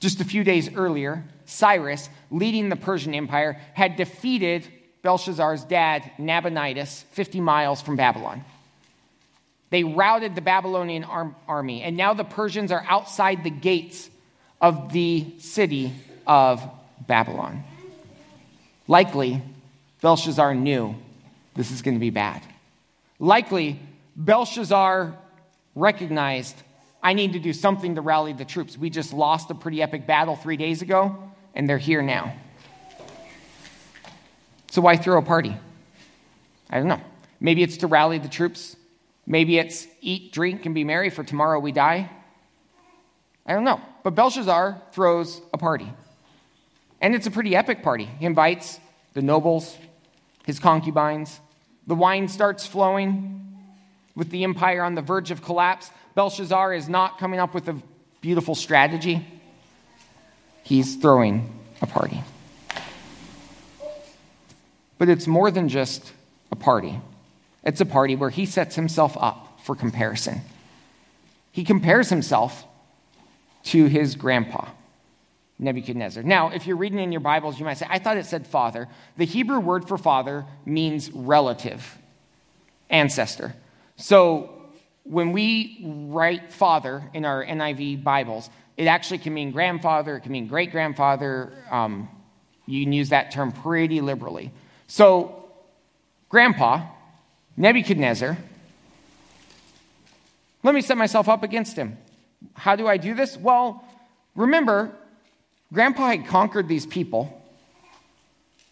Just 0.00 0.20
a 0.20 0.24
few 0.24 0.44
days 0.44 0.74
earlier, 0.74 1.24
Cyrus, 1.46 2.08
leading 2.30 2.68
the 2.68 2.76
Persian 2.76 3.14
Empire, 3.14 3.60
had 3.74 3.96
defeated 3.96 4.66
Belshazzar's 5.02 5.64
dad, 5.64 6.10
Nabonidus, 6.18 7.04
50 7.12 7.40
miles 7.40 7.80
from 7.80 7.96
Babylon. 7.96 8.44
They 9.70 9.84
routed 9.84 10.34
the 10.34 10.40
Babylonian 10.40 11.04
army, 11.04 11.82
and 11.82 11.96
now 11.96 12.14
the 12.14 12.24
Persians 12.24 12.72
are 12.72 12.84
outside 12.88 13.44
the 13.44 13.50
gates 13.50 14.08
of 14.60 14.92
the 14.92 15.26
city 15.38 15.92
of 16.26 16.62
Babylon. 17.06 17.64
Likely, 18.86 19.42
Belshazzar 20.00 20.54
knew 20.54 20.94
this 21.54 21.70
is 21.70 21.82
going 21.82 21.94
to 21.94 22.00
be 22.00 22.10
bad. 22.10 22.42
Likely, 23.18 23.78
Belshazzar 24.16 25.14
recognized 25.78 26.56
I 27.02 27.12
need 27.12 27.34
to 27.34 27.38
do 27.38 27.52
something 27.52 27.94
to 27.94 28.00
rally 28.00 28.32
the 28.32 28.44
troops. 28.44 28.76
We 28.76 28.90
just 28.90 29.12
lost 29.12 29.50
a 29.50 29.54
pretty 29.54 29.80
epic 29.82 30.06
battle 30.06 30.34
three 30.34 30.56
days 30.56 30.82
ago, 30.82 31.16
and 31.54 31.68
they're 31.68 31.78
here 31.78 32.02
now. 32.02 32.34
So 34.70 34.82
why 34.82 34.96
throw 34.96 35.18
a 35.18 35.22
party? 35.22 35.56
I 36.68 36.78
don't 36.78 36.88
know. 36.88 37.00
Maybe 37.40 37.62
it's 37.62 37.78
to 37.78 37.86
rally 37.86 38.18
the 38.18 38.28
troops. 38.28 38.76
Maybe 39.26 39.58
it's 39.58 39.86
eat, 40.00 40.32
drink, 40.32 40.66
and 40.66 40.74
be 40.74 40.84
merry, 40.84 41.10
for 41.10 41.22
tomorrow 41.22 41.60
we 41.60 41.72
die. 41.72 42.10
I 43.46 43.52
don't 43.54 43.64
know. 43.64 43.80
But 44.02 44.14
Belshazzar 44.14 44.82
throws 44.92 45.40
a 45.52 45.58
party. 45.58 45.90
And 47.00 47.14
it's 47.14 47.26
a 47.26 47.30
pretty 47.30 47.54
epic 47.54 47.82
party. 47.82 48.04
He 48.18 48.26
invites 48.26 48.80
the 49.14 49.22
nobles, 49.22 49.76
his 50.44 50.58
concubines. 50.58 51.40
The 51.86 51.94
wine 51.94 52.28
starts 52.28 52.66
flowing. 52.66 53.47
With 54.18 54.30
the 54.30 54.42
empire 54.42 54.82
on 54.82 54.96
the 54.96 55.00
verge 55.00 55.30
of 55.30 55.44
collapse, 55.44 55.92
Belshazzar 56.16 56.74
is 56.74 56.88
not 56.88 57.20
coming 57.20 57.38
up 57.38 57.54
with 57.54 57.68
a 57.68 57.80
beautiful 58.20 58.56
strategy. 58.56 59.24
He's 60.64 60.96
throwing 60.96 61.56
a 61.80 61.86
party. 61.86 62.24
But 64.98 65.08
it's 65.08 65.28
more 65.28 65.52
than 65.52 65.68
just 65.68 66.12
a 66.50 66.56
party, 66.56 67.00
it's 67.62 67.80
a 67.80 67.86
party 67.86 68.16
where 68.16 68.30
he 68.30 68.44
sets 68.44 68.74
himself 68.74 69.16
up 69.20 69.60
for 69.62 69.76
comparison. 69.76 70.40
He 71.52 71.62
compares 71.62 72.08
himself 72.08 72.64
to 73.66 73.86
his 73.86 74.16
grandpa. 74.16 74.66
Nebuchadnezzar. 75.60 76.24
Now, 76.24 76.48
if 76.48 76.66
you're 76.66 76.76
reading 76.76 76.98
in 76.98 77.12
your 77.12 77.20
Bibles, 77.20 77.60
you 77.60 77.64
might 77.64 77.78
say, 77.78 77.86
I 77.88 78.00
thought 78.00 78.16
it 78.16 78.26
said 78.26 78.48
father. 78.48 78.88
The 79.16 79.26
Hebrew 79.26 79.60
word 79.60 79.86
for 79.86 79.96
father 79.96 80.44
means 80.66 81.08
relative, 81.12 81.98
ancestor. 82.90 83.54
So 83.98 84.50
when 85.02 85.32
we 85.32 85.80
write 86.08 86.52
father 86.52 87.02
in 87.12 87.24
our 87.24 87.44
NIV 87.44 88.02
Bibles, 88.02 88.48
it 88.76 88.86
actually 88.86 89.18
can 89.18 89.34
mean 89.34 89.50
grandfather, 89.50 90.16
it 90.16 90.20
can 90.20 90.32
mean 90.32 90.46
great 90.46 90.70
grandfather. 90.70 91.52
Um, 91.70 92.08
you 92.66 92.84
can 92.84 92.92
use 92.92 93.08
that 93.10 93.32
term 93.32 93.50
pretty 93.50 94.00
liberally. 94.00 94.52
So, 94.86 95.50
grandpa, 96.28 96.86
Nebuchadnezzar, 97.56 98.38
let 100.62 100.74
me 100.74 100.80
set 100.80 100.96
myself 100.96 101.28
up 101.28 101.42
against 101.42 101.76
him. 101.76 101.96
How 102.54 102.76
do 102.76 102.86
I 102.86 102.98
do 102.98 103.14
this? 103.14 103.36
Well, 103.36 103.84
remember, 104.36 104.92
Grandpa 105.72 106.08
had 106.08 106.26
conquered 106.26 106.68
these 106.68 106.86
people. 106.86 107.42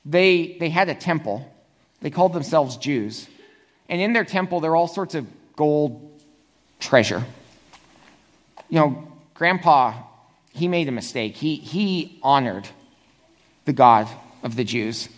They, 0.05 0.57
they 0.61 0.69
had 0.69 0.89
a 0.89 0.95
temple. 0.95 1.53
They 2.01 2.11
called 2.11 2.33
themselves 2.33 2.77
Jews. 2.77 3.29
And 3.89 4.01
in 4.01 4.13
their 4.13 4.25
temple, 4.25 4.61
there 4.61 4.73
are 4.73 4.77
all 4.77 4.89
sorts 4.89 5.15
of 5.15 5.27
gold 5.55 6.21
treasure. 6.81 7.25
You 8.69 8.81
know, 8.81 9.13
Grandpa, 9.35 9.95
he 10.53 10.69
made 10.69 10.89
a 10.89 10.93
mistake. 10.93 11.37
He, 11.37 11.57
he 11.57 12.19
honored 12.23 12.69
the 13.65 13.73
God 13.73 14.09
of 14.43 14.57
the 14.57 14.65
Jews. 14.65 15.09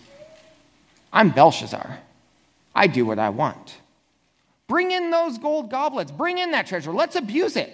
I'm 1.12 1.30
Belshazzar. 1.30 1.98
I 2.74 2.86
do 2.86 3.06
what 3.06 3.18
I 3.18 3.30
want. 3.30 3.76
Bring 4.66 4.90
in 4.90 5.10
those 5.10 5.38
gold 5.38 5.70
goblets. 5.70 6.10
Bring 6.10 6.38
in 6.38 6.50
that 6.50 6.66
treasure. 6.66 6.92
Let's 6.92 7.16
abuse 7.16 7.56
it. 7.56 7.72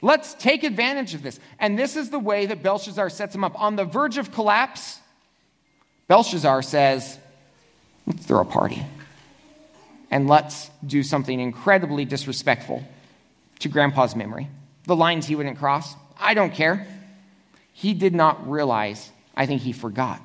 Let's 0.00 0.34
take 0.34 0.64
advantage 0.64 1.14
of 1.14 1.22
this. 1.22 1.40
And 1.58 1.78
this 1.78 1.96
is 1.96 2.10
the 2.10 2.18
way 2.18 2.46
that 2.46 2.62
Belshazzar 2.62 3.10
sets 3.10 3.34
him 3.34 3.42
up. 3.42 3.60
On 3.60 3.74
the 3.74 3.84
verge 3.84 4.18
of 4.18 4.30
collapse, 4.32 5.00
Belshazzar 6.08 6.62
says, 6.62 7.18
Let's 8.06 8.26
throw 8.26 8.40
a 8.40 8.44
party. 8.44 8.84
And 10.10 10.28
let's 10.28 10.70
do 10.86 11.02
something 11.02 11.40
incredibly 11.40 12.04
disrespectful 12.04 12.84
to 13.60 13.68
Grandpa's 13.68 14.14
memory. 14.14 14.48
The 14.84 14.96
lines 14.96 15.26
he 15.26 15.34
wouldn't 15.34 15.58
cross, 15.58 15.94
I 16.18 16.34
don't 16.34 16.52
care. 16.52 16.86
He 17.72 17.94
did 17.94 18.14
not 18.14 18.48
realize, 18.48 19.10
I 19.36 19.46
think 19.46 19.62
he 19.62 19.72
forgot. 19.72 20.22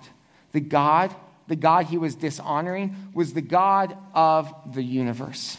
The 0.52 0.60
God, 0.60 1.16
the 1.48 1.56
God 1.56 1.86
he 1.86 1.98
was 1.98 2.16
dishonoring, 2.16 2.96
was 3.14 3.34
the 3.34 3.42
God 3.42 3.98
of 4.14 4.54
the 4.74 4.84
universe. 4.84 5.58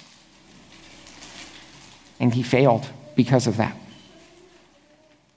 And 2.21 2.33
he 2.35 2.43
failed 2.43 2.87
because 3.17 3.47
of 3.47 3.57
that 3.57 3.77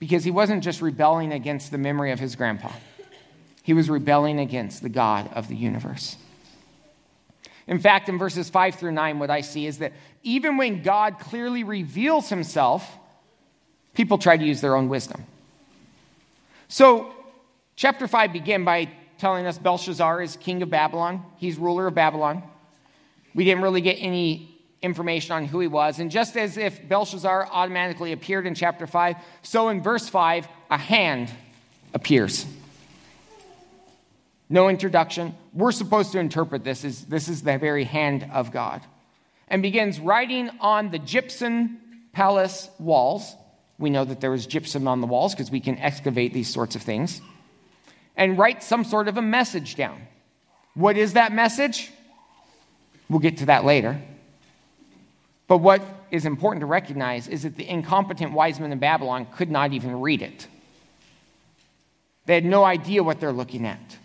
because 0.04 0.25
he 0.25 0.32
wasn't 0.32 0.62
just 0.62 0.82
rebelling 0.82 1.32
against 1.32 1.72
the 1.72 1.78
memory 1.78 2.12
of 2.12 2.20
his 2.20 2.36
grandpa, 2.36 2.70
he 3.63 3.72
was 3.72 3.90
rebelling 3.90 4.38
against 4.38 4.82
the 4.82 4.90
God 4.90 5.30
of 5.34 5.48
the 5.48 5.56
universe. 5.56 6.18
In 7.67 7.79
fact, 7.79 8.10
in 8.10 8.17
verses 8.17 8.50
5 8.50 8.75
through 8.75 8.91
9, 8.91 9.20
what 9.20 9.29
I 9.29 9.41
see 9.41 9.65
is 9.65 9.79
that 9.79 9.93
even 10.24 10.58
when 10.58 10.84
God 10.84 11.20
clearly 11.20 11.63
reveals 11.63 12.29
himself, 12.29 12.98
people 13.93 14.17
try 14.17 14.38
to 14.38 14.43
use 14.43 14.62
their 14.62 14.75
own 14.75 14.89
wisdom. 14.89 15.24
So, 16.67 17.13
chapter 17.75 18.08
5 18.08 18.34
began 18.34 18.65
by 18.65 18.89
telling 19.17 19.46
us 19.46 19.58
Belshazzar 19.58 20.22
is 20.22 20.36
king 20.38 20.62
of 20.62 20.70
Babylon, 20.70 21.24
he's 21.38 21.58
ruler 21.58 21.88
of 21.88 21.96
Babylon. 21.96 22.43
We 23.34 23.46
didn't 23.46 23.63
really 23.63 23.82
get 23.82 23.93
any 23.93 24.53
information 24.82 25.32
on 25.32 25.46
who 25.46 25.60
he 25.60 25.67
was. 25.67 26.00
And 26.00 26.12
just 26.12 26.36
as 26.36 26.58
if 26.58 26.88
Belshazzar 26.88 27.48
automatically 27.50 28.12
appeared 28.12 28.46
in 28.46 28.53
chapter 28.53 28.86
5, 28.86 29.15
so 29.41 29.70
in 29.70 29.82
verse 29.82 30.10
5, 30.10 30.48
a 30.70 30.77
hand 30.77 31.32
appears. 31.93 32.46
No 34.53 34.69
introduction. 34.69 35.33
We're 35.51 35.72
supposed 35.72 36.12
to 36.12 36.19
interpret 36.19 36.63
this 36.63 36.86
as 36.86 37.05
this 37.05 37.27
is 37.27 37.41
the 37.41 37.57
very 37.57 37.86
hand 37.86 38.29
of 38.31 38.51
God. 38.51 38.83
And 39.48 39.63
begins 39.63 40.00
writing 40.00 40.51
on 40.60 40.91
the 40.91 41.00
gypsum 41.00 41.79
palace 42.12 42.69
walls. 42.77 43.36
We 43.79 43.89
know 43.89 44.05
that 44.05 44.22
there 44.22 44.29
was 44.29 44.45
gypsum 44.45 44.88
on 44.88 45.01
the 45.01 45.07
walls 45.07 45.33
because 45.33 45.50
we 45.50 45.60
can 45.60 45.79
excavate 45.79 46.36
these 46.36 46.53
sorts 46.53 46.75
of 46.75 46.83
things. 46.83 47.19
And 48.15 48.38
write 48.38 48.62
some 48.62 48.83
sort 48.83 49.07
of 49.07 49.17
a 49.17 49.24
message 49.24 49.75
down. 49.75 50.03
What 50.75 50.98
is 50.98 51.13
that 51.13 51.33
message? 51.33 51.91
We'll 53.10 53.22
get 53.22 53.38
to 53.38 53.48
that 53.48 53.65
later. 53.65 54.00
But 55.48 55.57
what 55.57 55.81
is 56.12 56.25
important 56.25 56.62
to 56.62 56.67
recognize 56.67 57.27
is 57.27 57.41
that 57.41 57.55
the 57.55 57.67
incompetent 57.67 58.33
wise 58.33 58.60
men 58.60 58.72
in 58.72 58.77
Babylon 58.77 59.25
could 59.36 59.50
not 59.50 59.74
even 59.74 60.00
read 60.00 60.22
it. 60.22 60.48
They 62.27 62.36
had 62.36 62.45
no 62.45 62.63
idea 62.63 63.01
what 63.01 63.19
they're 63.19 63.31
looking 63.31 63.65
at. 63.65 63.98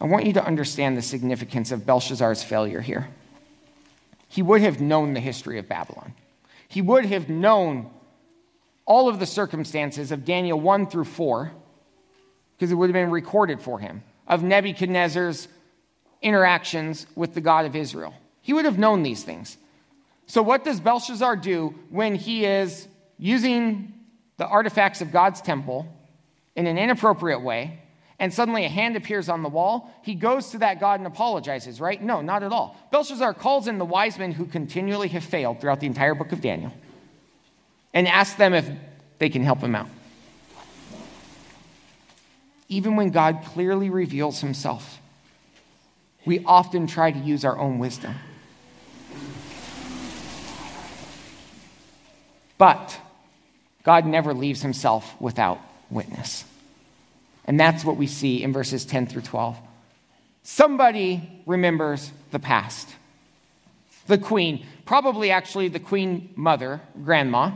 I 0.00 0.06
want 0.06 0.26
you 0.26 0.32
to 0.34 0.44
understand 0.44 0.96
the 0.96 1.02
significance 1.02 1.72
of 1.72 1.84
Belshazzar's 1.84 2.42
failure 2.42 2.80
here. 2.80 3.08
He 4.28 4.42
would 4.42 4.62
have 4.62 4.80
known 4.80 5.12
the 5.12 5.20
history 5.20 5.58
of 5.58 5.68
Babylon. 5.68 6.14
He 6.68 6.80
would 6.80 7.04
have 7.04 7.28
known 7.28 7.90
all 8.86 9.08
of 9.08 9.18
the 9.18 9.26
circumstances 9.26 10.10
of 10.10 10.24
Daniel 10.24 10.58
1 10.58 10.86
through 10.86 11.04
4, 11.04 11.52
because 12.56 12.72
it 12.72 12.76
would 12.76 12.88
have 12.88 12.94
been 12.94 13.10
recorded 13.10 13.60
for 13.60 13.78
him, 13.78 14.02
of 14.26 14.42
Nebuchadnezzar's 14.42 15.48
interactions 16.22 17.06
with 17.14 17.34
the 17.34 17.40
God 17.40 17.66
of 17.66 17.76
Israel. 17.76 18.14
He 18.40 18.52
would 18.52 18.64
have 18.64 18.78
known 18.78 19.02
these 19.02 19.22
things. 19.22 19.58
So, 20.26 20.42
what 20.42 20.64
does 20.64 20.80
Belshazzar 20.80 21.36
do 21.36 21.74
when 21.90 22.14
he 22.14 22.46
is 22.46 22.86
using 23.18 23.92
the 24.36 24.46
artifacts 24.46 25.00
of 25.00 25.12
God's 25.12 25.40
temple 25.40 25.86
in 26.54 26.66
an 26.66 26.78
inappropriate 26.78 27.42
way? 27.42 27.80
And 28.20 28.32
suddenly 28.32 28.66
a 28.66 28.68
hand 28.68 28.96
appears 28.96 29.30
on 29.30 29.42
the 29.42 29.48
wall. 29.48 29.90
He 30.02 30.14
goes 30.14 30.50
to 30.50 30.58
that 30.58 30.78
God 30.78 31.00
and 31.00 31.06
apologizes, 31.06 31.80
right? 31.80 32.00
No, 32.00 32.20
not 32.20 32.42
at 32.42 32.52
all. 32.52 32.76
Belshazzar 32.92 33.32
calls 33.32 33.66
in 33.66 33.78
the 33.78 33.84
wise 33.86 34.18
men 34.18 34.30
who 34.30 34.44
continually 34.44 35.08
have 35.08 35.24
failed 35.24 35.60
throughout 35.60 35.80
the 35.80 35.86
entire 35.86 36.14
book 36.14 36.30
of 36.30 36.42
Daniel 36.42 36.70
and 37.94 38.06
asks 38.06 38.36
them 38.36 38.52
if 38.52 38.70
they 39.18 39.30
can 39.30 39.42
help 39.42 39.60
him 39.60 39.74
out. 39.74 39.88
Even 42.68 42.94
when 42.94 43.08
God 43.08 43.40
clearly 43.46 43.88
reveals 43.88 44.42
himself, 44.42 45.00
we 46.26 46.44
often 46.44 46.86
try 46.86 47.10
to 47.10 47.18
use 47.18 47.42
our 47.44 47.58
own 47.58 47.78
wisdom. 47.78 48.14
But 52.58 53.00
God 53.82 54.04
never 54.04 54.34
leaves 54.34 54.60
himself 54.60 55.18
without 55.18 55.58
witness. 55.88 56.44
And 57.50 57.58
that's 57.58 57.84
what 57.84 57.96
we 57.96 58.06
see 58.06 58.44
in 58.44 58.52
verses 58.52 58.84
10 58.84 59.08
through 59.08 59.22
12. 59.22 59.58
Somebody 60.44 61.42
remembers 61.46 62.12
the 62.30 62.38
past. 62.38 62.88
The 64.06 64.18
queen, 64.18 64.64
probably 64.84 65.32
actually 65.32 65.66
the 65.66 65.80
queen 65.80 66.32
mother, 66.36 66.80
grandma, 67.02 67.50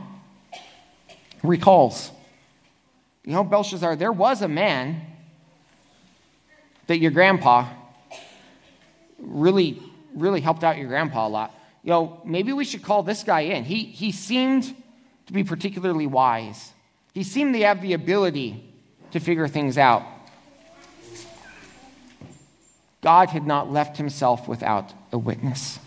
recalls. 1.43 2.11
You 3.23 3.31
know, 3.31 3.45
Belshazzar, 3.45 3.95
there 3.95 4.11
was 4.11 4.41
a 4.41 4.49
man 4.49 4.99
that 6.87 6.97
your 6.97 7.11
grandpa 7.11 7.69
really, 9.17 9.81
really 10.13 10.41
helped 10.41 10.65
out 10.65 10.77
your 10.77 10.89
grandpa 10.89 11.25
a 11.25 11.29
lot. 11.29 11.55
You 11.83 11.91
know, 11.91 12.21
maybe 12.25 12.51
we 12.51 12.65
should 12.65 12.83
call 12.83 13.01
this 13.03 13.23
guy 13.23 13.39
in. 13.39 13.63
He, 13.63 13.85
he 13.85 14.11
seemed 14.11 14.75
to 15.27 15.31
be 15.31 15.45
particularly 15.45 16.05
wise. 16.05 16.73
He 17.13 17.23
seemed 17.23 17.53
to 17.53 17.61
have 17.61 17.81
the 17.81 17.93
ability 17.93 18.74
to 19.15 19.21
figure 19.21 19.47
things 19.47 19.77
out. 19.77 20.03
God 23.01 23.29
had 23.29 23.47
not 23.47 23.71
left 23.71 23.95
himself 23.95 24.45
without 24.45 24.93
a 25.13 25.17
witness. 25.17 25.79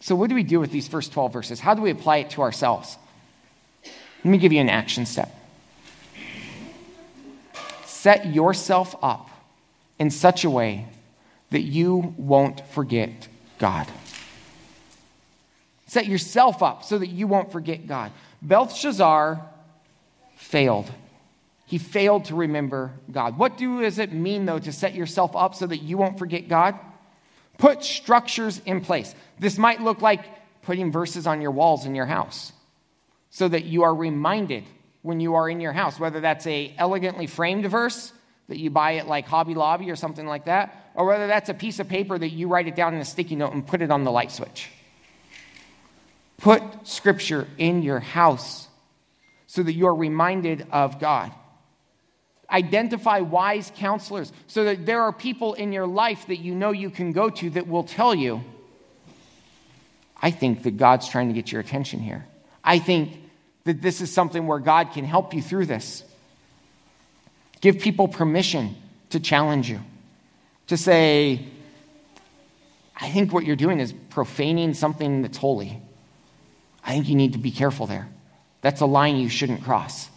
So, 0.00 0.16
what 0.16 0.28
do 0.28 0.34
we 0.34 0.42
do 0.42 0.58
with 0.58 0.72
these 0.72 0.88
first 0.88 1.12
12 1.12 1.32
verses? 1.32 1.60
How 1.60 1.74
do 1.74 1.82
we 1.82 1.90
apply 1.90 2.16
it 2.16 2.30
to 2.30 2.42
ourselves? 2.42 2.98
Let 3.84 4.24
me 4.24 4.38
give 4.38 4.52
you 4.52 4.60
an 4.60 4.68
action 4.68 5.06
step. 5.06 5.32
Set 7.84 8.26
yourself 8.26 8.96
up 9.00 9.30
in 10.00 10.10
such 10.10 10.44
a 10.44 10.50
way 10.50 10.88
that 11.50 11.62
you 11.62 12.12
won't 12.16 12.66
forget 12.70 13.28
God. 13.60 13.86
Set 15.86 16.06
yourself 16.06 16.60
up 16.60 16.82
so 16.82 16.98
that 16.98 17.06
you 17.06 17.28
won't 17.28 17.52
forget 17.52 17.86
God. 17.86 18.10
Belshazzar 18.42 19.40
failed. 20.36 20.90
He 21.68 21.76
failed 21.76 22.24
to 22.26 22.34
remember 22.34 22.92
God. 23.12 23.36
What 23.36 23.58
do, 23.58 23.82
does 23.82 23.98
it 23.98 24.10
mean, 24.10 24.46
though, 24.46 24.58
to 24.58 24.72
set 24.72 24.94
yourself 24.94 25.36
up 25.36 25.54
so 25.54 25.66
that 25.66 25.82
you 25.82 25.98
won't 25.98 26.18
forget 26.18 26.48
God? 26.48 26.74
Put 27.58 27.84
structures 27.84 28.62
in 28.64 28.80
place. 28.80 29.14
This 29.38 29.58
might 29.58 29.82
look 29.82 30.00
like 30.00 30.24
putting 30.62 30.90
verses 30.90 31.26
on 31.26 31.42
your 31.42 31.50
walls 31.50 31.84
in 31.84 31.94
your 31.94 32.06
house 32.06 32.54
so 33.28 33.48
that 33.48 33.66
you 33.66 33.82
are 33.82 33.94
reminded 33.94 34.64
when 35.02 35.20
you 35.20 35.34
are 35.34 35.46
in 35.46 35.60
your 35.60 35.74
house, 35.74 36.00
whether 36.00 36.20
that's 36.20 36.46
a 36.46 36.74
elegantly 36.78 37.26
framed 37.26 37.66
verse 37.66 38.14
that 38.48 38.58
you 38.58 38.70
buy 38.70 38.96
at 38.96 39.06
like 39.06 39.26
Hobby 39.26 39.54
Lobby 39.54 39.90
or 39.90 39.96
something 39.96 40.26
like 40.26 40.46
that, 40.46 40.90
or 40.94 41.04
whether 41.04 41.26
that's 41.26 41.50
a 41.50 41.54
piece 41.54 41.80
of 41.80 41.88
paper 41.88 42.18
that 42.18 42.30
you 42.30 42.48
write 42.48 42.66
it 42.66 42.76
down 42.76 42.94
in 42.94 43.00
a 43.00 43.04
sticky 43.04 43.36
note 43.36 43.52
and 43.52 43.66
put 43.66 43.82
it 43.82 43.90
on 43.90 44.04
the 44.04 44.10
light 44.10 44.32
switch. 44.32 44.70
Put 46.38 46.62
scripture 46.84 47.46
in 47.58 47.82
your 47.82 48.00
house 48.00 48.68
so 49.46 49.62
that 49.62 49.74
you 49.74 49.86
are 49.86 49.94
reminded 49.94 50.66
of 50.70 50.98
God. 50.98 51.30
Identify 52.50 53.20
wise 53.20 53.70
counselors 53.76 54.32
so 54.46 54.64
that 54.64 54.86
there 54.86 55.02
are 55.02 55.12
people 55.12 55.54
in 55.54 55.72
your 55.72 55.86
life 55.86 56.26
that 56.28 56.38
you 56.38 56.54
know 56.54 56.70
you 56.70 56.88
can 56.88 57.12
go 57.12 57.28
to 57.28 57.50
that 57.50 57.68
will 57.68 57.84
tell 57.84 58.14
you, 58.14 58.42
I 60.20 60.30
think 60.30 60.62
that 60.62 60.76
God's 60.76 61.08
trying 61.08 61.28
to 61.28 61.34
get 61.34 61.52
your 61.52 61.60
attention 61.60 62.00
here. 62.00 62.26
I 62.64 62.78
think 62.78 63.12
that 63.64 63.82
this 63.82 64.00
is 64.00 64.12
something 64.12 64.46
where 64.46 64.58
God 64.58 64.92
can 64.92 65.04
help 65.04 65.34
you 65.34 65.42
through 65.42 65.66
this. 65.66 66.02
Give 67.60 67.78
people 67.78 68.08
permission 68.08 68.76
to 69.10 69.20
challenge 69.20 69.68
you, 69.68 69.80
to 70.68 70.76
say, 70.76 71.44
I 72.96 73.10
think 73.10 73.32
what 73.32 73.44
you're 73.44 73.56
doing 73.56 73.80
is 73.80 73.92
profaning 74.10 74.74
something 74.74 75.22
that's 75.22 75.36
holy. 75.36 75.80
I 76.84 76.92
think 76.92 77.08
you 77.08 77.14
need 77.14 77.34
to 77.34 77.38
be 77.38 77.50
careful 77.50 77.86
there. 77.86 78.08
That's 78.60 78.80
a 78.80 78.86
line 78.86 79.16
you 79.16 79.28
shouldn't 79.28 79.62
cross. 79.62 80.08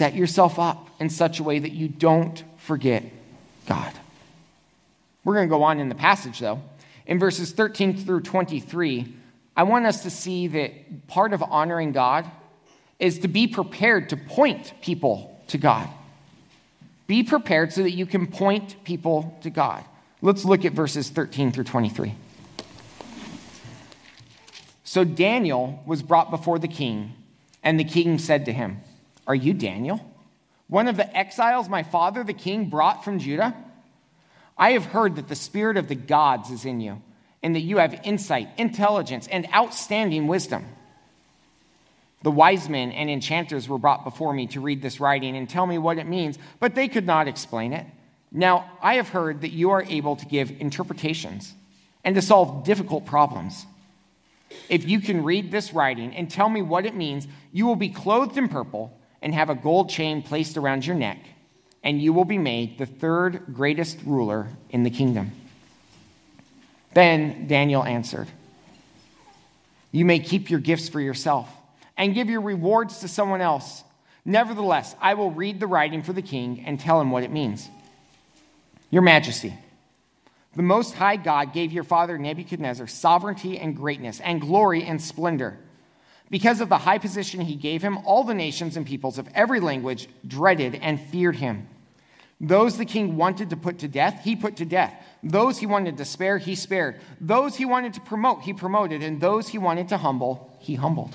Set 0.00 0.14
yourself 0.14 0.58
up 0.58 0.88
in 0.98 1.10
such 1.10 1.40
a 1.40 1.42
way 1.42 1.58
that 1.58 1.72
you 1.72 1.86
don't 1.86 2.42
forget 2.56 3.04
God. 3.66 3.92
We're 5.24 5.34
going 5.34 5.46
to 5.46 5.54
go 5.54 5.62
on 5.62 5.78
in 5.78 5.90
the 5.90 5.94
passage, 5.94 6.38
though. 6.38 6.62
In 7.04 7.18
verses 7.18 7.52
13 7.52 7.98
through 7.98 8.22
23, 8.22 9.14
I 9.54 9.62
want 9.64 9.84
us 9.84 10.04
to 10.04 10.10
see 10.10 10.46
that 10.46 11.06
part 11.06 11.34
of 11.34 11.42
honoring 11.42 11.92
God 11.92 12.24
is 12.98 13.18
to 13.18 13.28
be 13.28 13.46
prepared 13.46 14.08
to 14.08 14.16
point 14.16 14.72
people 14.80 15.38
to 15.48 15.58
God. 15.58 15.86
Be 17.06 17.22
prepared 17.22 17.70
so 17.74 17.82
that 17.82 17.92
you 17.92 18.06
can 18.06 18.26
point 18.26 18.82
people 18.84 19.36
to 19.42 19.50
God. 19.50 19.84
Let's 20.22 20.46
look 20.46 20.64
at 20.64 20.72
verses 20.72 21.10
13 21.10 21.52
through 21.52 21.64
23. 21.64 22.14
So 24.82 25.04
Daniel 25.04 25.82
was 25.84 26.02
brought 26.02 26.30
before 26.30 26.58
the 26.58 26.68
king, 26.68 27.12
and 27.62 27.78
the 27.78 27.84
king 27.84 28.18
said 28.18 28.46
to 28.46 28.52
him, 28.54 28.80
Are 29.26 29.34
you 29.34 29.54
Daniel, 29.54 30.00
one 30.68 30.88
of 30.88 30.96
the 30.96 31.16
exiles 31.16 31.68
my 31.68 31.82
father 31.82 32.24
the 32.24 32.32
king 32.32 32.70
brought 32.70 33.04
from 33.04 33.18
Judah? 33.18 33.54
I 34.56 34.72
have 34.72 34.84
heard 34.84 35.16
that 35.16 35.28
the 35.28 35.36
spirit 35.36 35.76
of 35.76 35.88
the 35.88 35.94
gods 35.94 36.50
is 36.50 36.64
in 36.64 36.80
you, 36.80 37.00
and 37.42 37.54
that 37.54 37.60
you 37.60 37.78
have 37.78 38.00
insight, 38.04 38.48
intelligence, 38.58 39.26
and 39.26 39.46
outstanding 39.54 40.26
wisdom. 40.26 40.66
The 42.22 42.30
wise 42.30 42.68
men 42.68 42.92
and 42.92 43.08
enchanters 43.08 43.68
were 43.68 43.78
brought 43.78 44.04
before 44.04 44.34
me 44.34 44.46
to 44.48 44.60
read 44.60 44.82
this 44.82 45.00
writing 45.00 45.36
and 45.36 45.48
tell 45.48 45.66
me 45.66 45.78
what 45.78 45.98
it 45.98 46.06
means, 46.06 46.38
but 46.58 46.74
they 46.74 46.88
could 46.88 47.06
not 47.06 47.28
explain 47.28 47.72
it. 47.72 47.86
Now, 48.30 48.70
I 48.82 48.94
have 48.96 49.08
heard 49.08 49.40
that 49.40 49.52
you 49.52 49.70
are 49.70 49.82
able 49.82 50.16
to 50.16 50.26
give 50.26 50.50
interpretations 50.60 51.54
and 52.04 52.14
to 52.14 52.22
solve 52.22 52.64
difficult 52.64 53.06
problems. 53.06 53.64
If 54.68 54.88
you 54.88 55.00
can 55.00 55.24
read 55.24 55.50
this 55.50 55.72
writing 55.72 56.14
and 56.14 56.30
tell 56.30 56.48
me 56.48 56.60
what 56.60 56.84
it 56.84 56.94
means, 56.94 57.26
you 57.52 57.66
will 57.66 57.76
be 57.76 57.88
clothed 57.88 58.36
in 58.36 58.48
purple 58.48 58.96
and 59.22 59.34
have 59.34 59.50
a 59.50 59.54
gold 59.54 59.90
chain 59.90 60.22
placed 60.22 60.56
around 60.56 60.86
your 60.86 60.96
neck, 60.96 61.18
and 61.82 62.00
you 62.00 62.12
will 62.12 62.24
be 62.24 62.38
made 62.38 62.78
the 62.78 62.86
third 62.86 63.54
greatest 63.54 63.98
ruler 64.04 64.48
in 64.70 64.82
the 64.82 64.90
kingdom. 64.90 65.32
Then 66.94 67.46
Daniel 67.46 67.84
answered, 67.84 68.28
You 69.92 70.04
may 70.04 70.18
keep 70.18 70.50
your 70.50 70.60
gifts 70.60 70.88
for 70.88 71.00
yourself 71.00 71.48
and 71.96 72.14
give 72.14 72.30
your 72.30 72.40
rewards 72.40 72.98
to 72.98 73.08
someone 73.08 73.40
else. 73.40 73.84
Nevertheless, 74.24 74.94
I 75.00 75.14
will 75.14 75.30
read 75.30 75.60
the 75.60 75.66
writing 75.66 76.02
for 76.02 76.12
the 76.12 76.22
king 76.22 76.64
and 76.66 76.78
tell 76.78 77.00
him 77.00 77.10
what 77.10 77.22
it 77.22 77.30
means. 77.30 77.68
Your 78.90 79.02
Majesty, 79.02 79.54
the 80.56 80.62
Most 80.62 80.94
High 80.94 81.16
God 81.16 81.52
gave 81.52 81.72
your 81.72 81.84
father 81.84 82.18
Nebuchadnezzar 82.18 82.88
sovereignty 82.88 83.58
and 83.58 83.76
greatness, 83.76 84.18
and 84.20 84.40
glory 84.40 84.82
and 84.82 85.00
splendor. 85.00 85.58
Because 86.30 86.60
of 86.60 86.68
the 86.68 86.78
high 86.78 86.98
position 86.98 87.40
he 87.40 87.56
gave 87.56 87.82
him, 87.82 87.98
all 88.04 88.22
the 88.22 88.34
nations 88.34 88.76
and 88.76 88.86
peoples 88.86 89.18
of 89.18 89.28
every 89.34 89.58
language 89.58 90.08
dreaded 90.26 90.76
and 90.76 91.00
feared 91.00 91.36
him. 91.36 91.68
Those 92.40 92.78
the 92.78 92.84
king 92.86 93.16
wanted 93.16 93.50
to 93.50 93.56
put 93.56 93.80
to 93.80 93.88
death, 93.88 94.20
he 94.22 94.36
put 94.36 94.56
to 94.56 94.64
death. 94.64 94.94
Those 95.22 95.58
he 95.58 95.66
wanted 95.66 95.98
to 95.98 96.04
spare, 96.04 96.38
he 96.38 96.54
spared. 96.54 97.00
Those 97.20 97.56
he 97.56 97.66
wanted 97.66 97.94
to 97.94 98.00
promote, 98.00 98.42
he 98.42 98.54
promoted. 98.54 99.02
And 99.02 99.20
those 99.20 99.48
he 99.48 99.58
wanted 99.58 99.88
to 99.88 99.98
humble, 99.98 100.56
he 100.60 100.76
humbled. 100.76 101.14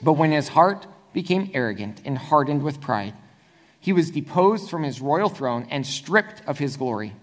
But 0.00 0.14
when 0.14 0.32
his 0.32 0.48
heart 0.48 0.86
became 1.12 1.50
arrogant 1.52 2.00
and 2.04 2.16
hardened 2.16 2.62
with 2.62 2.80
pride, 2.80 3.14
he 3.80 3.92
was 3.92 4.10
deposed 4.10 4.70
from 4.70 4.84
his 4.84 5.00
royal 5.00 5.28
throne 5.28 5.66
and 5.70 5.84
stripped 5.84 6.40
of 6.46 6.58
his 6.58 6.76
glory. 6.76 7.14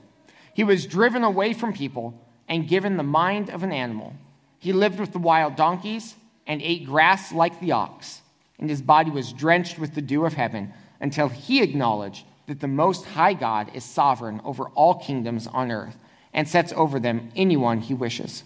He 0.54 0.64
was 0.64 0.86
driven 0.86 1.24
away 1.24 1.54
from 1.54 1.74
people 1.74 2.22
and 2.48 2.68
given 2.68 2.98
the 2.98 3.04
mind 3.04 3.50
of 3.50 3.64
an 3.64 3.72
animal. 3.72 4.14
He 4.60 4.74
lived 4.74 5.00
with 5.00 5.14
the 5.14 5.20
wild 5.20 5.56
donkeys 5.56 6.16
and 6.50 6.62
ate 6.62 6.86
grass 6.86 7.32
like 7.32 7.62
the 7.62 7.72
ox, 7.72 8.22
and 8.60 8.70
his 8.70 8.82
body 8.82 9.10
was 9.10 9.32
drenched 9.32 9.80
with 9.80 9.96
the 9.96 10.02
dew 10.02 10.26
of 10.26 10.34
heaven 10.34 10.74
until 11.00 11.30
he 11.30 11.62
acknowledged 11.62 12.26
that 12.48 12.60
the 12.60 12.68
Most 12.68 13.06
High 13.06 13.34
God 13.34 13.72
is 13.74 13.86
sovereign 13.86 14.42
over 14.44 14.66
all 14.76 14.96
kingdoms 14.96 15.48
on 15.48 15.72
earth 15.72 15.96
and 16.34 16.46
sets 16.46 16.74
over 16.76 17.00
them 17.00 17.32
anyone 17.38 17.80
he 17.80 17.94
wishes. 17.94 18.44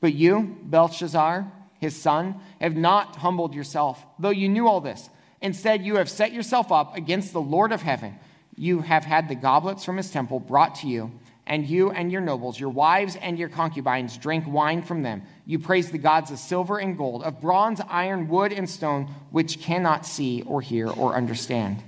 But 0.00 0.14
you, 0.14 0.58
Belshazzar, 0.64 1.46
his 1.78 1.94
son, 1.94 2.40
have 2.60 2.74
not 2.74 3.16
humbled 3.16 3.54
yourself, 3.54 4.04
though 4.18 4.30
you 4.30 4.48
knew 4.48 4.66
all 4.66 4.80
this. 4.80 5.08
Instead, 5.40 5.84
you 5.84 5.96
have 5.96 6.10
set 6.10 6.32
yourself 6.32 6.72
up 6.72 6.96
against 6.96 7.32
the 7.32 7.40
Lord 7.40 7.70
of 7.70 7.82
heaven 7.82 8.18
you 8.56 8.80
have 8.82 9.04
had 9.04 9.28
the 9.28 9.34
goblets 9.34 9.84
from 9.84 9.96
his 9.96 10.10
temple 10.10 10.40
brought 10.40 10.76
to 10.76 10.86
you, 10.86 11.10
and 11.46 11.66
you 11.66 11.90
and 11.90 12.10
your 12.10 12.20
nobles, 12.20 12.58
your 12.58 12.70
wives 12.70 13.16
and 13.16 13.38
your 13.38 13.48
concubines, 13.48 14.16
drank 14.16 14.46
wine 14.46 14.82
from 14.82 15.02
them. 15.02 15.22
You 15.46 15.58
praised 15.58 15.92
the 15.92 15.98
gods 15.98 16.30
of 16.30 16.38
silver 16.38 16.78
and 16.78 16.96
gold, 16.96 17.22
of 17.22 17.40
bronze, 17.40 17.80
iron, 17.88 18.28
wood, 18.28 18.52
and 18.52 18.68
stone, 18.68 19.10
which 19.30 19.60
cannot 19.60 20.06
see 20.06 20.42
or 20.42 20.62
hear 20.62 20.88
or 20.88 21.14
understand. 21.14 21.82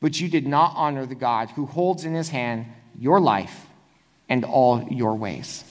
But 0.00 0.20
you 0.20 0.28
did 0.28 0.46
not 0.46 0.72
honor 0.76 1.06
the 1.06 1.14
God 1.14 1.50
who 1.50 1.64
holds 1.66 2.04
in 2.04 2.14
his 2.14 2.28
hand 2.28 2.66
your 2.98 3.18
life 3.20 3.66
and 4.28 4.44
all 4.44 4.82
your 4.90 5.14
ways. 5.14 5.64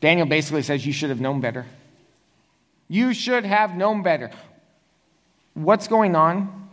Daniel 0.00 0.26
basically 0.26 0.62
says 0.62 0.86
you 0.86 0.92
should 0.92 1.10
have 1.10 1.20
known 1.20 1.40
better. 1.40 1.66
You 2.88 3.12
should 3.12 3.44
have 3.44 3.74
known 3.76 4.02
better. 4.02 4.30
What's 5.54 5.88
going 5.88 6.14
on? 6.14 6.65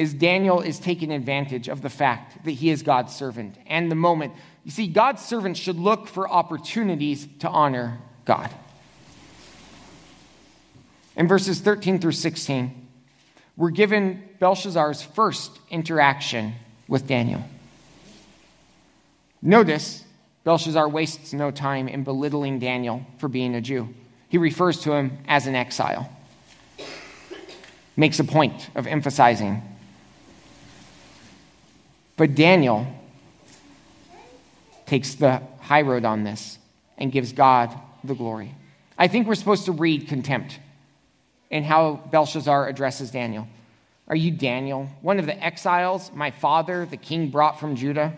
Is 0.00 0.14
Daniel 0.14 0.62
is 0.62 0.78
taking 0.78 1.12
advantage 1.12 1.68
of 1.68 1.82
the 1.82 1.90
fact 1.90 2.42
that 2.46 2.52
he 2.52 2.70
is 2.70 2.82
God's 2.82 3.14
servant 3.14 3.56
and 3.66 3.90
the 3.90 3.94
moment. 3.94 4.32
You 4.64 4.70
see, 4.70 4.86
God's 4.86 5.22
servants 5.22 5.60
should 5.60 5.76
look 5.76 6.08
for 6.08 6.26
opportunities 6.26 7.28
to 7.40 7.50
honor 7.50 7.98
God. 8.24 8.50
In 11.16 11.28
verses 11.28 11.60
13 11.60 11.98
through 11.98 12.12
16, 12.12 12.88
we're 13.58 13.68
given 13.68 14.24
Belshazzar's 14.38 15.02
first 15.02 15.58
interaction 15.68 16.54
with 16.88 17.06
Daniel. 17.06 17.44
Notice, 19.42 20.02
Belshazzar 20.44 20.88
wastes 20.88 21.34
no 21.34 21.50
time 21.50 21.88
in 21.88 22.04
belittling 22.04 22.58
Daniel 22.58 23.04
for 23.18 23.28
being 23.28 23.54
a 23.54 23.60
Jew. 23.60 23.94
He 24.30 24.38
refers 24.38 24.80
to 24.80 24.92
him 24.92 25.18
as 25.28 25.46
an 25.46 25.54
exile, 25.54 26.10
makes 27.98 28.18
a 28.18 28.24
point 28.24 28.70
of 28.74 28.86
emphasizing 28.86 29.66
but 32.20 32.34
Daniel 32.34 32.86
takes 34.84 35.14
the 35.14 35.40
high 35.60 35.80
road 35.80 36.04
on 36.04 36.22
this 36.22 36.58
and 36.98 37.10
gives 37.10 37.32
God 37.32 37.74
the 38.04 38.14
glory. 38.14 38.54
I 38.98 39.08
think 39.08 39.26
we're 39.26 39.34
supposed 39.34 39.64
to 39.64 39.72
read 39.72 40.06
contempt 40.06 40.60
in 41.48 41.64
how 41.64 42.02
Belshazzar 42.12 42.68
addresses 42.68 43.10
Daniel. 43.10 43.48
Are 44.06 44.14
you 44.14 44.30
Daniel, 44.30 44.90
one 45.00 45.18
of 45.18 45.24
the 45.24 45.42
exiles 45.42 46.10
my 46.12 46.30
father, 46.30 46.84
the 46.84 46.98
king, 46.98 47.30
brought 47.30 47.58
from 47.58 47.74
Judah? 47.74 48.12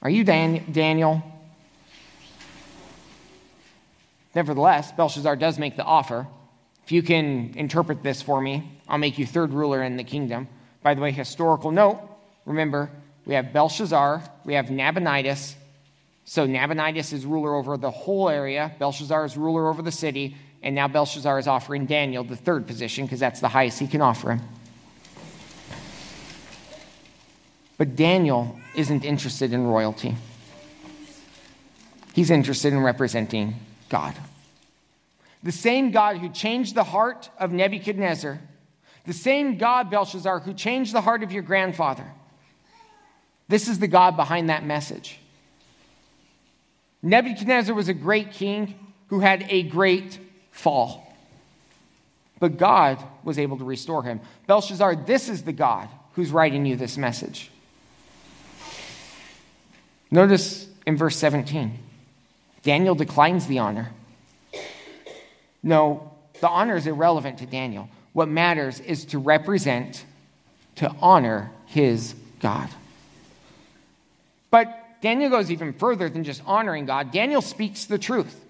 Are 0.00 0.08
you 0.08 0.24
Dan- 0.24 0.72
Daniel? 0.72 1.22
Nevertheless, 4.34 4.90
Belshazzar 4.92 5.36
does 5.36 5.58
make 5.58 5.76
the 5.76 5.84
offer. 5.84 6.26
If 6.82 6.92
you 6.92 7.02
can 7.02 7.52
interpret 7.56 8.02
this 8.02 8.22
for 8.22 8.40
me, 8.40 8.80
I'll 8.88 8.96
make 8.96 9.18
you 9.18 9.26
third 9.26 9.52
ruler 9.52 9.82
in 9.82 9.98
the 9.98 10.04
kingdom. 10.04 10.48
By 10.82 10.94
the 10.94 11.00
way, 11.00 11.12
historical 11.12 11.70
note 11.70 12.00
remember, 12.46 12.90
we 13.26 13.34
have 13.34 13.52
Belshazzar, 13.52 14.22
we 14.44 14.54
have 14.54 14.66
Nabonidus, 14.66 15.54
So 16.24 16.46
Nabonidus 16.46 17.12
is 17.12 17.26
ruler 17.26 17.54
over 17.54 17.76
the 17.76 17.90
whole 17.90 18.28
area, 18.28 18.72
Belshazzar 18.78 19.24
is 19.24 19.36
ruler 19.36 19.68
over 19.68 19.82
the 19.82 19.92
city, 19.92 20.36
and 20.62 20.74
now 20.74 20.88
Belshazzar 20.88 21.38
is 21.38 21.46
offering 21.46 21.86
Daniel 21.86 22.24
the 22.24 22.36
third 22.36 22.66
position 22.66 23.04
because 23.04 23.20
that's 23.20 23.40
the 23.40 23.48
highest 23.48 23.78
he 23.78 23.86
can 23.86 24.00
offer 24.00 24.32
him. 24.32 24.40
But 27.78 27.96
Daniel 27.96 28.58
isn't 28.74 29.04
interested 29.04 29.52
in 29.52 29.66
royalty. 29.66 30.14
He's 32.12 32.30
interested 32.30 32.72
in 32.72 32.80
representing 32.80 33.54
God. 33.88 34.14
The 35.42 35.52
same 35.52 35.90
God 35.90 36.18
who 36.18 36.28
changed 36.28 36.74
the 36.74 36.84
heart 36.84 37.30
of 37.38 37.52
Nebuchadnezzar, 37.52 38.38
the 39.06 39.12
same 39.12 39.56
God, 39.56 39.90
Belshazzar, 39.90 40.40
who 40.40 40.54
changed 40.54 40.92
the 40.92 41.00
heart 41.00 41.22
of 41.22 41.32
your 41.32 41.42
grandfather. 41.42 42.04
This 43.48 43.68
is 43.68 43.78
the 43.78 43.88
God 43.88 44.16
behind 44.16 44.50
that 44.50 44.64
message. 44.64 45.18
Nebuchadnezzar 47.02 47.74
was 47.74 47.88
a 47.88 47.94
great 47.94 48.32
king 48.32 48.74
who 49.08 49.20
had 49.20 49.46
a 49.48 49.62
great 49.62 50.18
fall. 50.52 51.06
But 52.38 52.58
God 52.58 53.02
was 53.24 53.38
able 53.38 53.58
to 53.58 53.64
restore 53.64 54.02
him. 54.02 54.20
Belshazzar, 54.46 54.96
this 54.96 55.28
is 55.28 55.42
the 55.42 55.52
God 55.52 55.88
who's 56.12 56.30
writing 56.30 56.64
you 56.66 56.76
this 56.76 56.96
message. 56.96 57.50
Notice 60.10 60.68
in 60.86 60.96
verse 60.96 61.16
17, 61.16 61.78
Daniel 62.62 62.94
declines 62.94 63.46
the 63.46 63.58
honor. 63.58 63.90
No, 65.62 66.12
the 66.40 66.48
honor 66.48 66.76
is 66.76 66.86
irrelevant 66.86 67.38
to 67.38 67.46
Daniel. 67.46 67.88
What 68.12 68.28
matters 68.28 68.80
is 68.80 69.04
to 69.06 69.18
represent, 69.18 70.04
to 70.76 70.94
honor 71.00 71.50
his 71.66 72.14
God. 72.40 72.68
But 74.50 74.76
Daniel 75.00 75.30
goes 75.30 75.50
even 75.50 75.72
further 75.72 76.08
than 76.08 76.24
just 76.24 76.42
honoring 76.44 76.86
God. 76.86 77.12
Daniel 77.12 77.42
speaks 77.42 77.84
the 77.84 77.98
truth. 77.98 78.44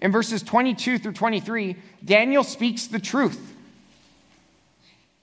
In 0.00 0.12
verses 0.12 0.42
22 0.42 0.98
through 0.98 1.12
23, 1.12 1.76
Daniel 2.04 2.44
speaks 2.44 2.86
the 2.86 3.00
truth. 3.00 3.54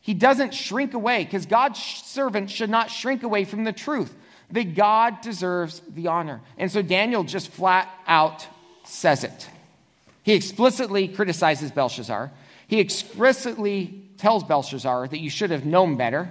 He 0.02 0.14
doesn't 0.14 0.54
shrink 0.54 0.94
away 0.94 1.24
because 1.24 1.46
God's 1.46 1.80
servant 1.80 2.50
should 2.50 2.70
not 2.70 2.92
shrink 2.92 3.24
away 3.24 3.44
from 3.44 3.64
the 3.64 3.74
truth 3.74 4.14
that 4.52 4.76
God 4.76 5.22
deserves 5.22 5.82
the 5.90 6.08
honor. 6.08 6.42
And 6.58 6.72
so 6.72 6.82
Daniel 6.82 7.24
just 7.24 7.50
flat 7.50 7.90
out 8.08 8.48
says 8.86 9.24
it. 9.24 9.50
He 10.24 10.34
explicitly 10.34 11.08
criticizes 11.08 11.72
Belshazzar. 11.72 12.32
He 12.68 12.80
explicitly 12.80 14.04
tells 14.18 14.44
Belshazzar 14.44 15.08
that 15.08 15.20
you 15.20 15.30
should 15.30 15.52
have 15.52 15.66
known 15.66 15.96
better. 15.96 16.30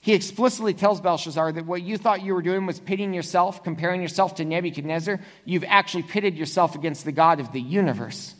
He 0.00 0.14
explicitly 0.14 0.74
tells 0.74 1.00
Belshazzar 1.00 1.52
that 1.52 1.66
what 1.66 1.82
you 1.82 1.96
thought 1.96 2.22
you 2.22 2.34
were 2.34 2.42
doing 2.42 2.66
was 2.66 2.80
pitting 2.80 3.14
yourself, 3.14 3.62
comparing 3.62 4.02
yourself 4.02 4.34
to 4.36 4.44
Nebuchadnezzar. 4.44 5.20
You've 5.44 5.64
actually 5.64 6.02
pitted 6.02 6.36
yourself 6.36 6.74
against 6.74 7.04
the 7.04 7.12
God 7.12 7.38
of 7.38 7.52
the 7.52 7.60
universe 7.60 8.34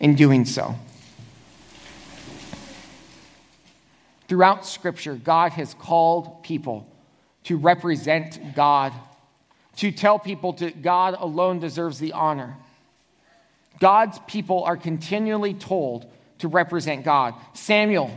in 0.00 0.16
doing 0.16 0.44
so. 0.44 0.74
Throughout 4.26 4.66
Scripture, 4.66 5.14
God 5.14 5.52
has 5.52 5.74
called 5.74 6.42
people 6.42 6.88
to 7.44 7.56
represent 7.56 8.54
God, 8.54 8.92
to 9.76 9.92
tell 9.92 10.18
people 10.18 10.52
that 10.54 10.82
God 10.82 11.16
alone 11.18 11.60
deserves 11.60 11.98
the 11.98 12.12
honor. 12.12 12.56
God's 13.82 14.16
people 14.28 14.62
are 14.62 14.76
continually 14.76 15.54
told 15.54 16.06
to 16.38 16.46
represent 16.46 17.04
God. 17.04 17.34
Samuel 17.52 18.16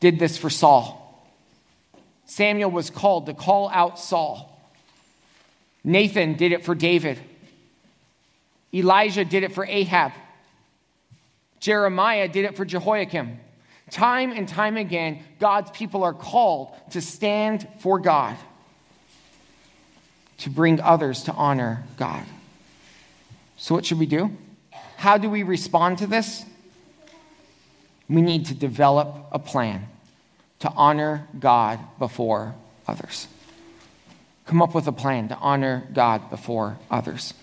did 0.00 0.18
this 0.18 0.38
for 0.38 0.48
Saul. 0.48 1.30
Samuel 2.24 2.70
was 2.70 2.88
called 2.88 3.26
to 3.26 3.34
call 3.34 3.68
out 3.68 3.98
Saul. 3.98 4.58
Nathan 5.84 6.38
did 6.38 6.52
it 6.52 6.64
for 6.64 6.74
David. 6.74 7.18
Elijah 8.72 9.26
did 9.26 9.42
it 9.42 9.52
for 9.52 9.66
Ahab. 9.66 10.12
Jeremiah 11.60 12.26
did 12.26 12.46
it 12.46 12.56
for 12.56 12.64
Jehoiakim. 12.64 13.38
Time 13.90 14.32
and 14.32 14.48
time 14.48 14.78
again, 14.78 15.22
God's 15.38 15.70
people 15.72 16.02
are 16.02 16.14
called 16.14 16.74
to 16.92 17.02
stand 17.02 17.68
for 17.80 17.98
God, 17.98 18.38
to 20.38 20.48
bring 20.48 20.80
others 20.80 21.24
to 21.24 21.32
honor 21.34 21.84
God. 21.98 22.24
So, 23.58 23.74
what 23.74 23.84
should 23.84 23.98
we 23.98 24.06
do? 24.06 24.30
How 24.96 25.18
do 25.18 25.28
we 25.28 25.42
respond 25.42 25.98
to 25.98 26.06
this? 26.06 26.44
We 28.08 28.22
need 28.22 28.46
to 28.46 28.54
develop 28.54 29.28
a 29.30 29.38
plan 29.38 29.86
to 30.60 30.70
honor 30.70 31.26
God 31.38 31.78
before 31.98 32.54
others. 32.88 33.28
Come 34.46 34.62
up 34.62 34.74
with 34.74 34.86
a 34.86 34.92
plan 34.92 35.28
to 35.28 35.36
honor 35.36 35.86
God 35.92 36.30
before 36.30 36.78
others. 36.90 37.34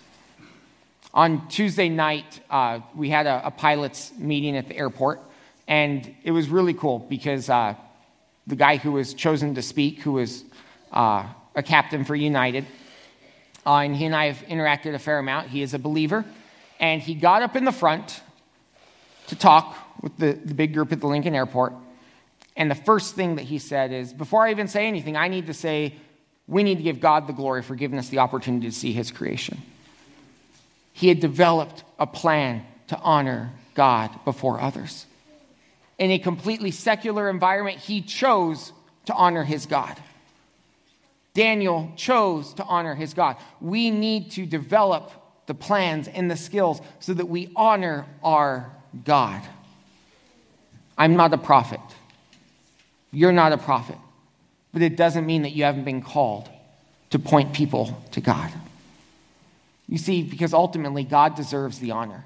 On 1.13 1.48
Tuesday 1.48 1.89
night, 1.89 2.39
uh, 2.50 2.80
we 2.96 3.10
had 3.10 3.28
a, 3.28 3.48
a, 3.48 3.52
pilot's 3.52 4.12
meeting 4.18 4.58
at 4.58 4.68
the 4.68 4.76
airport, 4.76 5.22
and 5.68 6.16
it 6.24 6.32
was 6.32 6.50
really 6.50 6.74
cool 6.74 6.98
because 6.98 7.52
uh, 7.52 7.76
the 8.48 8.56
guy 8.56 8.78
who 8.78 8.92
was 8.92 9.13
chosen 9.13 9.54
to 9.56 9.62
speak, 9.62 10.02
who 10.02 10.13
was 10.13 10.44
uh, 10.92 11.28
a 11.56 11.62
captain 11.62 12.04
for 12.04 12.16
United, 12.16 12.66
uh, 13.63 13.78
and 13.78 13.96
he 13.96 14.06
and 14.06 14.16
I 14.16 14.26
have 14.26 14.44
interacted 14.48 14.96
a 14.96 15.00
fair 15.00 15.20
amount. 15.20 15.50
He 15.50 15.62
is 15.62 15.76
a 15.76 15.80
believer, 15.80 16.26
and 16.84 17.02
he 17.02 17.15
got 17.15 17.41
up 17.41 17.56
in 17.56 17.63
the 17.63 17.72
front 17.72 18.19
to 19.28 19.38
talk 19.38 19.78
with 20.02 20.17
the, 20.17 20.34
the 20.34 20.54
big 20.54 20.74
group 20.74 20.91
at 20.91 21.00
the 21.00 21.08
Lincoln 21.08 21.34
airport. 21.34 21.72
And 22.58 22.69
the 22.69 22.76
first 22.76 23.15
thing 23.15 23.38
that 23.38 23.43
he 23.43 23.58
said 23.58 23.93
is, 23.93 24.12
before 24.12 24.46
I 24.46 24.52
even 24.52 24.67
say 24.67 24.86
anything, 24.86 25.15
I 25.15 25.30
need 25.30 25.48
to 25.48 25.54
say, 25.54 25.96
we 26.46 26.62
need 26.62 26.76
to 26.76 26.84
give 26.84 27.00
God 27.00 27.26
the 27.26 27.32
glory 27.32 27.62
for 27.62 27.76
giving 27.76 27.98
us 27.98 28.10
the 28.10 28.17
opportunity 28.17 28.67
to 28.67 28.76
see 28.76 28.91
his 28.91 29.12
creation. 29.12 29.62
He 30.91 31.08
had 31.08 31.22
developed 31.22 31.86
a 32.00 32.06
plan 32.06 32.65
to 32.88 33.00
honor 33.00 33.54
God 33.76 34.12
before 34.26 34.60
others. 34.60 35.06
In 35.98 36.12
a 36.12 36.19
completely 36.19 36.72
secular 36.72 37.30
environment, 37.30 37.78
he 37.78 38.02
chose 38.02 38.74
to 39.06 39.13
honor 39.13 39.46
his 39.46 39.67
God. 39.67 39.98
Daniel 41.34 41.93
chose 41.96 42.54
to 42.56 42.63
honor 42.65 42.93
his 42.93 43.13
God. 43.13 43.38
We 43.62 43.89
need 43.89 44.32
to 44.32 44.46
develop 44.46 45.23
the 45.46 45.54
plans 45.54 46.08
and 46.08 46.30
the 46.30 46.38
skills 46.38 46.82
so 47.00 47.14
that 47.14 47.28
we 47.28 47.52
honor 47.56 48.06
our 48.24 48.72
God. 49.06 49.42
I'm 50.98 51.16
not 51.16 51.34
a 51.34 51.38
prophet. 51.38 51.80
You're 53.12 53.32
not 53.32 53.52
a 53.52 53.58
prophet. 53.58 53.98
But 54.72 54.82
it 54.82 54.96
doesn't 54.96 55.26
mean 55.26 55.44
that 55.44 55.52
you 55.52 55.64
haven't 55.64 55.84
been 55.84 56.02
called 56.02 56.50
to 57.12 57.20
point 57.20 57.54
people 57.54 58.04
to 58.12 58.22
God. 58.22 58.52
You 59.88 59.98
see, 59.98 60.24
because 60.24 60.54
ultimately 60.54 61.04
God 61.04 61.36
deserves 61.36 61.80
the 61.80 61.92
honor. 61.92 62.26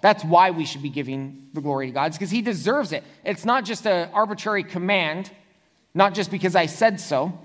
That's 0.00 0.24
why 0.24 0.52
we 0.52 0.64
should 0.64 0.82
be 0.82 0.88
giving 0.88 1.48
the 1.52 1.60
glory 1.60 1.88
to 1.88 1.92
God, 1.92 2.12
because 2.12 2.30
He 2.30 2.42
deserves 2.42 2.92
it. 2.92 3.02
It's 3.24 3.44
not 3.44 3.64
just 3.64 3.86
an 3.86 4.08
arbitrary 4.12 4.62
command, 4.62 5.30
not 5.94 6.14
just 6.14 6.30
because 6.30 6.54
I 6.54 6.66
said 6.66 7.00
so. 7.00 7.38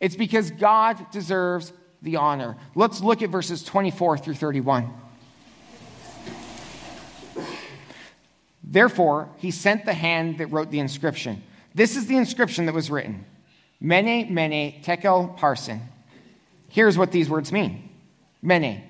It's 0.00 0.16
because 0.16 0.50
God 0.50 1.10
deserves 1.10 1.72
the 2.02 2.16
honor. 2.16 2.56
Let's 2.74 3.00
look 3.00 3.22
at 3.22 3.30
verses 3.30 3.62
24 3.62 4.18
through 4.18 4.34
31. 4.34 4.92
Therefore, 8.62 9.28
he 9.38 9.50
sent 9.50 9.84
the 9.86 9.94
hand 9.94 10.38
that 10.38 10.48
wrote 10.48 10.70
the 10.70 10.78
inscription. 10.78 11.42
This 11.74 11.96
is 11.96 12.06
the 12.06 12.16
inscription 12.16 12.66
that 12.66 12.74
was 12.74 12.90
written 12.90 13.24
Mene, 13.80 14.32
Mene, 14.32 14.82
Tekel, 14.82 15.36
Parsin. 15.38 15.80
Here's 16.68 16.98
what 16.98 17.12
these 17.12 17.30
words 17.30 17.50
mean 17.50 17.88
Mene, 18.42 18.82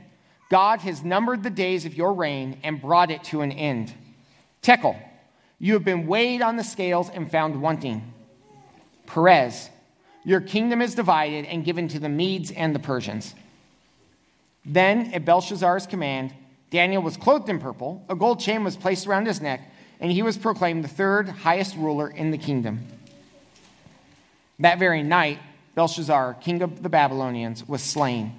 God 0.50 0.80
has 0.80 1.04
numbered 1.04 1.42
the 1.42 1.50
days 1.50 1.84
of 1.84 1.94
your 1.94 2.12
reign 2.12 2.58
and 2.62 2.80
brought 2.80 3.10
it 3.10 3.24
to 3.24 3.42
an 3.42 3.52
end. 3.52 3.94
Tekel, 4.62 4.96
you 5.58 5.74
have 5.74 5.84
been 5.84 6.06
weighed 6.06 6.42
on 6.42 6.56
the 6.56 6.64
scales 6.64 7.08
and 7.08 7.30
found 7.30 7.60
wanting. 7.60 8.12
Peres, 9.06 9.70
your 10.24 10.40
kingdom 10.40 10.82
is 10.82 10.94
divided 10.94 11.44
and 11.46 11.64
given 11.64 11.88
to 11.88 11.98
the 11.98 12.08
Medes 12.08 12.50
and 12.50 12.74
the 12.74 12.78
Persians. 12.78 13.34
Then, 14.64 15.12
at 15.14 15.24
Belshazzar's 15.24 15.86
command, 15.86 16.34
Daniel 16.70 17.02
was 17.02 17.16
clothed 17.16 17.48
in 17.48 17.58
purple, 17.58 18.04
a 18.08 18.14
gold 18.14 18.40
chain 18.40 18.64
was 18.64 18.76
placed 18.76 19.06
around 19.06 19.26
his 19.26 19.40
neck 19.40 19.62
and 20.00 20.12
he 20.12 20.22
was 20.22 20.36
proclaimed 20.36 20.84
the 20.84 20.88
third 20.88 21.28
highest 21.28 21.76
ruler 21.76 22.08
in 22.08 22.30
the 22.30 22.38
kingdom. 22.38 22.86
That 24.58 24.78
very 24.78 25.02
night, 25.02 25.38
Belshazzar, 25.74 26.34
king 26.34 26.62
of 26.62 26.82
the 26.82 26.88
Babylonians, 26.88 27.66
was 27.66 27.82
slain, 27.82 28.32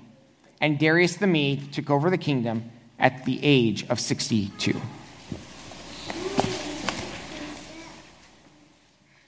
and 0.62 0.78
Darius 0.78 1.16
the 1.16 1.28
Mede 1.28 1.72
took 1.72 1.90
over 1.90 2.10
the 2.10 2.18
kingdom 2.18 2.72
at 2.98 3.26
the 3.26 3.40
age 3.42 3.88
of 3.90 4.00
62. 4.00 4.80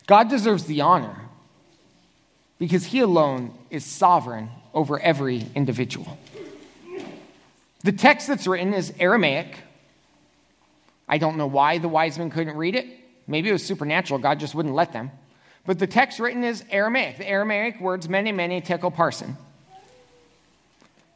God 0.07 0.29
deserves 0.29 0.65
the 0.65 0.81
honor 0.81 1.20
because 2.61 2.85
he 2.85 2.99
alone 2.99 3.51
is 3.71 3.83
sovereign 3.83 4.47
over 4.71 4.99
every 4.99 5.47
individual. 5.55 6.15
The 7.83 7.91
text 7.91 8.27
that's 8.27 8.45
written 8.45 8.75
is 8.75 8.93
Aramaic, 8.99 9.57
I 11.09 11.17
don't 11.17 11.37
know 11.37 11.47
why 11.47 11.79
the 11.79 11.87
wise 11.87 12.19
men 12.19 12.29
couldn't 12.29 12.55
read 12.55 12.75
it. 12.75 12.85
Maybe 13.25 13.49
it 13.49 13.51
was 13.51 13.65
supernatural. 13.65 14.19
God 14.19 14.39
just 14.39 14.53
wouldn't 14.53 14.75
let 14.75 14.93
them. 14.93 15.09
But 15.65 15.79
the 15.79 15.87
text 15.87 16.19
written 16.19 16.43
is 16.43 16.63
Aramaic. 16.69 17.17
The 17.17 17.27
Aramaic 17.27 17.81
words, 17.81 18.07
mene, 18.07 18.35
mene 18.35 18.61
tekel, 18.61 18.91
parsin. 18.91 19.37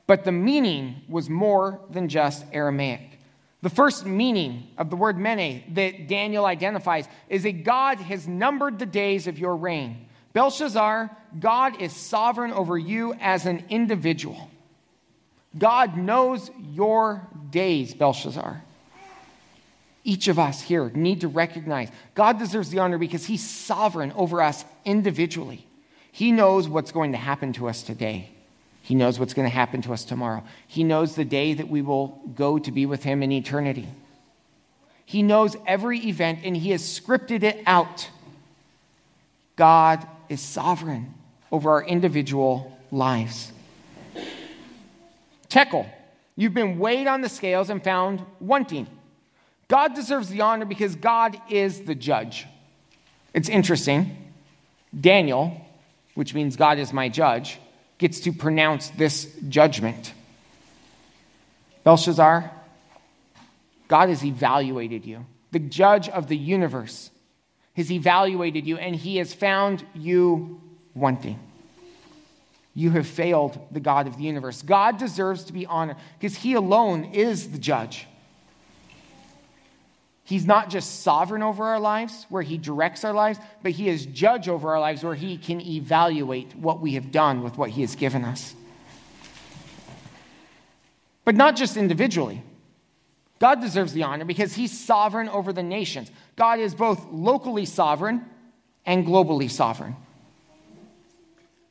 but 0.07 0.23
the 0.23 0.31
meaning 0.31 0.95
was 1.07 1.29
more 1.29 1.79
than 1.91 2.09
just 2.09 2.43
Aramaic. 2.53 3.19
The 3.61 3.69
first 3.69 4.03
meaning 4.03 4.63
of 4.79 4.89
the 4.89 4.95
word 4.95 5.19
mene 5.19 5.63
that 5.75 6.07
Daniel 6.07 6.47
identifies 6.47 7.07
is 7.29 7.43
that 7.43 7.63
God 7.63 7.99
has 7.99 8.27
numbered 8.27 8.79
the 8.79 8.87
days 8.87 9.27
of 9.27 9.37
your 9.37 9.55
reign. 9.55 10.07
Belshazzar, 10.35 11.09
God 11.39 11.81
is 11.81 11.93
sovereign 11.93 12.51
over 12.51 12.77
you 12.77 13.13
as 13.21 13.45
an 13.45 13.63
individual. 13.69 14.49
God 15.57 15.95
knows 15.95 16.51
your 16.73 17.25
days, 17.51 17.93
Belshazzar. 17.93 18.61
Each 20.03 20.27
of 20.27 20.37
us 20.37 20.61
here 20.61 20.89
need 20.93 21.21
to 21.21 21.29
recognize 21.29 21.89
God 22.15 22.37
deserves 22.37 22.69
the 22.69 22.79
honor 22.79 22.97
because 22.97 23.25
He's 23.25 23.49
sovereign 23.49 24.11
over 24.11 24.41
us 24.41 24.65
individually. 24.83 25.65
He 26.11 26.33
knows 26.33 26.67
what's 26.67 26.91
going 26.91 27.13
to 27.13 27.17
happen 27.17 27.53
to 27.53 27.69
us 27.69 27.81
today. 27.81 28.29
He 28.81 28.93
knows 28.93 29.17
what's 29.17 29.33
going 29.33 29.49
to 29.49 29.55
happen 29.55 29.81
to 29.83 29.93
us 29.93 30.03
tomorrow. 30.03 30.43
He 30.67 30.83
knows 30.83 31.15
the 31.15 31.23
day 31.23 31.53
that 31.53 31.69
we 31.69 31.81
will 31.81 32.19
go 32.35 32.59
to 32.59 32.71
be 32.73 32.85
with 32.85 33.03
Him 33.03 33.23
in 33.23 33.31
eternity. 33.31 33.87
He 35.05 35.23
knows 35.23 35.55
every 35.65 35.99
event 35.99 36.39
and 36.43 36.57
He 36.57 36.71
has 36.71 36.81
scripted 36.81 37.41
it 37.41 37.63
out. 37.65 38.09
God 39.55 40.05
is 40.29 40.41
sovereign 40.41 41.13
over 41.51 41.71
our 41.71 41.83
individual 41.83 42.77
lives. 42.91 43.51
Tekel, 45.49 45.85
you've 46.35 46.53
been 46.53 46.79
weighed 46.79 47.07
on 47.07 47.21
the 47.21 47.29
scales 47.29 47.69
and 47.69 47.83
found 47.83 48.21
wanting. 48.39 48.87
God 49.67 49.95
deserves 49.95 50.29
the 50.29 50.41
honor 50.41 50.65
because 50.65 50.95
God 50.95 51.39
is 51.49 51.81
the 51.81 51.95
judge. 51.95 52.45
It's 53.33 53.49
interesting. 53.49 54.33
Daniel, 54.99 55.59
which 56.13 56.33
means 56.33 56.55
God 56.55 56.77
is 56.77 56.93
my 56.93 57.09
judge, 57.09 57.59
gets 57.97 58.21
to 58.21 58.31
pronounce 58.31 58.89
this 58.91 59.33
judgment. 59.49 60.13
Belshazzar, 61.83 62.51
God 63.87 64.09
has 64.09 64.23
evaluated 64.23 65.05
you. 65.05 65.25
The 65.51 65.59
judge 65.59 66.09
of 66.09 66.27
the 66.27 66.37
universe 66.37 67.11
has 67.75 67.91
evaluated 67.91 68.65
you, 68.65 68.77
and 68.77 68.95
he 68.95 69.17
has 69.17 69.33
found 69.33 69.85
you 69.93 70.61
wanting. 70.93 71.39
You 72.73 72.91
have 72.91 73.07
failed 73.07 73.57
the 73.71 73.79
God 73.79 74.07
of 74.07 74.17
the 74.17 74.23
universe. 74.23 74.61
God 74.61 74.97
deserves 74.97 75.45
to 75.45 75.53
be 75.53 75.65
honored 75.65 75.97
because 76.19 76.35
he 76.35 76.53
alone 76.53 77.05
is 77.05 77.51
the 77.51 77.57
judge. 77.57 78.07
He's 80.25 80.47
not 80.47 80.71
just 80.71 81.03
sovereign 81.03 81.43
over 81.43 81.63
our 81.65 81.79
lives, 81.79 82.25
where 82.29 82.41
He 82.41 82.57
directs 82.57 83.05
our 83.05 83.13
lives, 83.13 83.37
but 83.61 83.73
He 83.73 83.87
is 83.87 84.07
judge 84.07 84.49
over 84.49 84.71
our 84.71 84.79
lives, 84.79 85.03
where 85.03 85.13
He 85.13 85.37
can 85.37 85.61
evaluate 85.61 86.55
what 86.55 86.81
we 86.81 86.95
have 86.95 87.11
done 87.11 87.43
with 87.43 87.59
what 87.59 87.69
He 87.69 87.81
has 87.81 87.95
given 87.95 88.25
us. 88.25 88.55
But 91.23 91.35
not 91.35 91.55
just 91.55 91.77
individually. 91.77 92.41
God 93.37 93.61
deserves 93.61 93.93
the 93.93 94.01
honor 94.01 94.25
because 94.25 94.55
He's 94.55 94.77
sovereign 94.77 95.29
over 95.29 95.53
the 95.53 95.61
nations. 95.61 96.09
God 96.35 96.59
is 96.59 96.75
both 96.75 97.05
locally 97.11 97.65
sovereign 97.65 98.25
and 98.85 99.05
globally 99.05 99.49
sovereign. 99.49 99.95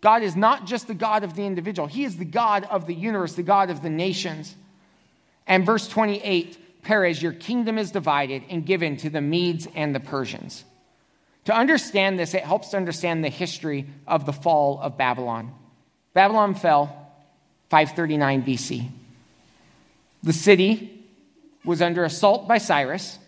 God 0.00 0.22
is 0.22 0.37
not 0.37 0.66
just 0.66 0.87
the 0.87 0.94
God 0.94 1.24
of 1.24 1.35
the 1.35 1.44
individual, 1.44 1.88
He 1.88 2.05
is 2.05 2.16
the 2.16 2.24
God 2.24 2.64
of 2.64 2.87
the 2.87 2.94
universe, 2.94 3.35
the 3.35 3.42
God 3.42 3.70
of 3.70 3.83
the 3.83 3.90
nations. 3.90 4.55
And 5.46 5.64
verse 5.64 5.88
28 5.88 6.59
Peres, 6.83 7.22
your 7.22 7.33
kingdom 7.33 7.79
is 7.79 7.90
divided 7.90 8.42
and 8.50 8.66
given 8.66 8.98
to 8.98 9.09
the 9.09 9.22
Medes 9.22 9.66
and 9.74 9.94
the 9.94 10.00
Persians. 10.00 10.64
To 11.46 11.57
understand 11.57 12.18
this, 12.18 12.35
it 12.35 12.42
helps 12.42 12.68
to 12.68 12.77
understand 12.77 13.24
the 13.24 13.31
history 13.31 13.87
of 14.07 14.27
the 14.27 14.33
fall 14.33 14.79
of 14.81 14.98
Babylon. 14.98 15.53
Babylon 16.12 16.55
fell 16.55 17.12
539 17.70 18.44
BC. 18.44 18.90
The 20.22 20.33
city 20.33 21.05
was 21.64 21.83
under 21.83 22.05
assault 22.05 22.46
by 22.46 22.59
Cyrus. 22.59 23.18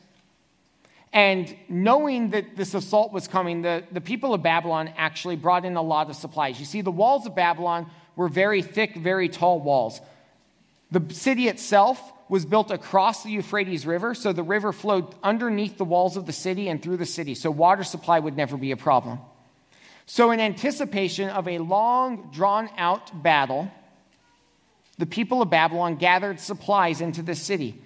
And 1.17 1.57
knowing 1.71 2.29
that 2.33 2.57
this 2.57 2.75
assault 2.75 3.11
was 3.11 3.27
coming, 3.27 3.63
the, 3.63 3.83
the 3.91 4.03
people 4.03 4.35
of 4.35 4.43
Babylon 4.43 4.93
actually 4.99 5.37
brought 5.37 5.65
in 5.65 5.75
a 5.77 5.81
lot 5.83 6.11
of 6.11 6.17
supplies. 6.17 6.61
You 6.61 6.67
see, 6.67 6.83
the 6.83 6.91
walls 6.91 7.25
of 7.25 7.35
Babylon 7.35 7.91
were 8.17 8.29
very 8.29 8.61
thick, 8.61 8.95
very 8.95 9.31
tall 9.31 9.59
walls. 9.59 10.03
The 10.91 11.03
city 11.15 11.49
itself 11.49 11.99
was 12.29 12.45
built 12.45 12.71
across 12.71 13.23
the 13.23 13.31
Euphrates 13.31 13.87
River, 13.87 14.15
so 14.15 14.35
the 14.35 14.43
river 14.43 14.75
flowed 14.75 15.15
underneath 15.23 15.79
the 15.79 15.87
walls 15.87 16.19
of 16.19 16.27
the 16.27 16.35
city 16.35 16.69
and 16.69 16.83
through 16.83 16.99
the 16.99 17.07
city, 17.07 17.35
so 17.35 17.51
water 17.51 17.83
supply 17.83 18.19
would 18.19 18.37
never 18.37 18.59
be 18.59 18.73
a 18.73 18.77
problem. 18.77 19.19
So, 20.05 20.33
in 20.33 20.39
anticipation 20.39 21.31
of 21.31 21.49
a 21.49 21.61
long, 21.61 22.29
drawn 22.31 22.69
out 22.77 23.23
battle, 23.23 23.71
the 24.99 25.07
people 25.07 25.41
of 25.41 25.49
Babylon 25.49 25.97
gathered 25.97 26.41
supplies 26.41 27.01
into 27.01 27.23
the 27.23 27.35
city, 27.35 27.81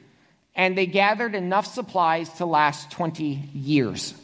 and 0.54 0.76
they 0.76 0.86
gathered 0.86 1.34
enough 1.34 1.66
supplies 1.66 2.28
to 2.34 2.46
last 2.46 2.90
20 2.90 3.24
years. 3.54 4.14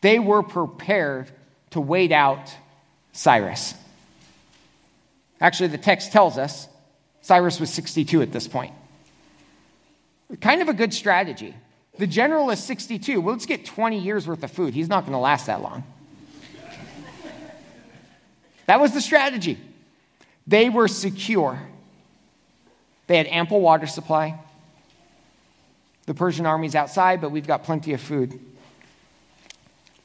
They 0.00 0.18
were 0.18 0.42
prepared 0.42 1.30
to 1.70 1.80
wait 1.80 2.12
out 2.12 2.54
Cyrus. 3.12 3.74
Actually, 5.40 5.68
the 5.68 5.78
text 5.78 6.12
tells 6.12 6.38
us 6.38 6.68
Cyrus 7.20 7.60
was 7.60 7.70
62 7.70 8.22
at 8.22 8.32
this 8.32 8.48
point. 8.48 8.72
Kind 10.40 10.62
of 10.62 10.68
a 10.68 10.74
good 10.74 10.92
strategy. 10.92 11.54
The 11.98 12.06
general 12.06 12.50
is 12.50 12.62
62. 12.62 13.20
Well, 13.20 13.34
let's 13.34 13.46
get 13.46 13.64
20 13.64 13.98
years 13.98 14.26
worth 14.26 14.42
of 14.44 14.50
food. 14.50 14.72
He's 14.74 14.88
not 14.88 15.02
going 15.02 15.12
to 15.12 15.18
last 15.18 15.46
that 15.46 15.62
long. 15.62 15.84
That 18.66 18.80
was 18.80 18.92
the 18.92 19.00
strategy. 19.00 19.58
They 20.46 20.68
were 20.68 20.88
secure. 20.88 21.60
They 23.08 23.16
had 23.16 23.26
ample 23.26 23.60
water 23.60 23.86
supply. 23.86 24.38
The 26.06 26.14
Persian 26.14 26.46
army's 26.46 26.74
outside, 26.74 27.20
but 27.20 27.30
we've 27.30 27.46
got 27.46 27.64
plenty 27.64 27.92
of 27.92 28.00
food. 28.00 28.38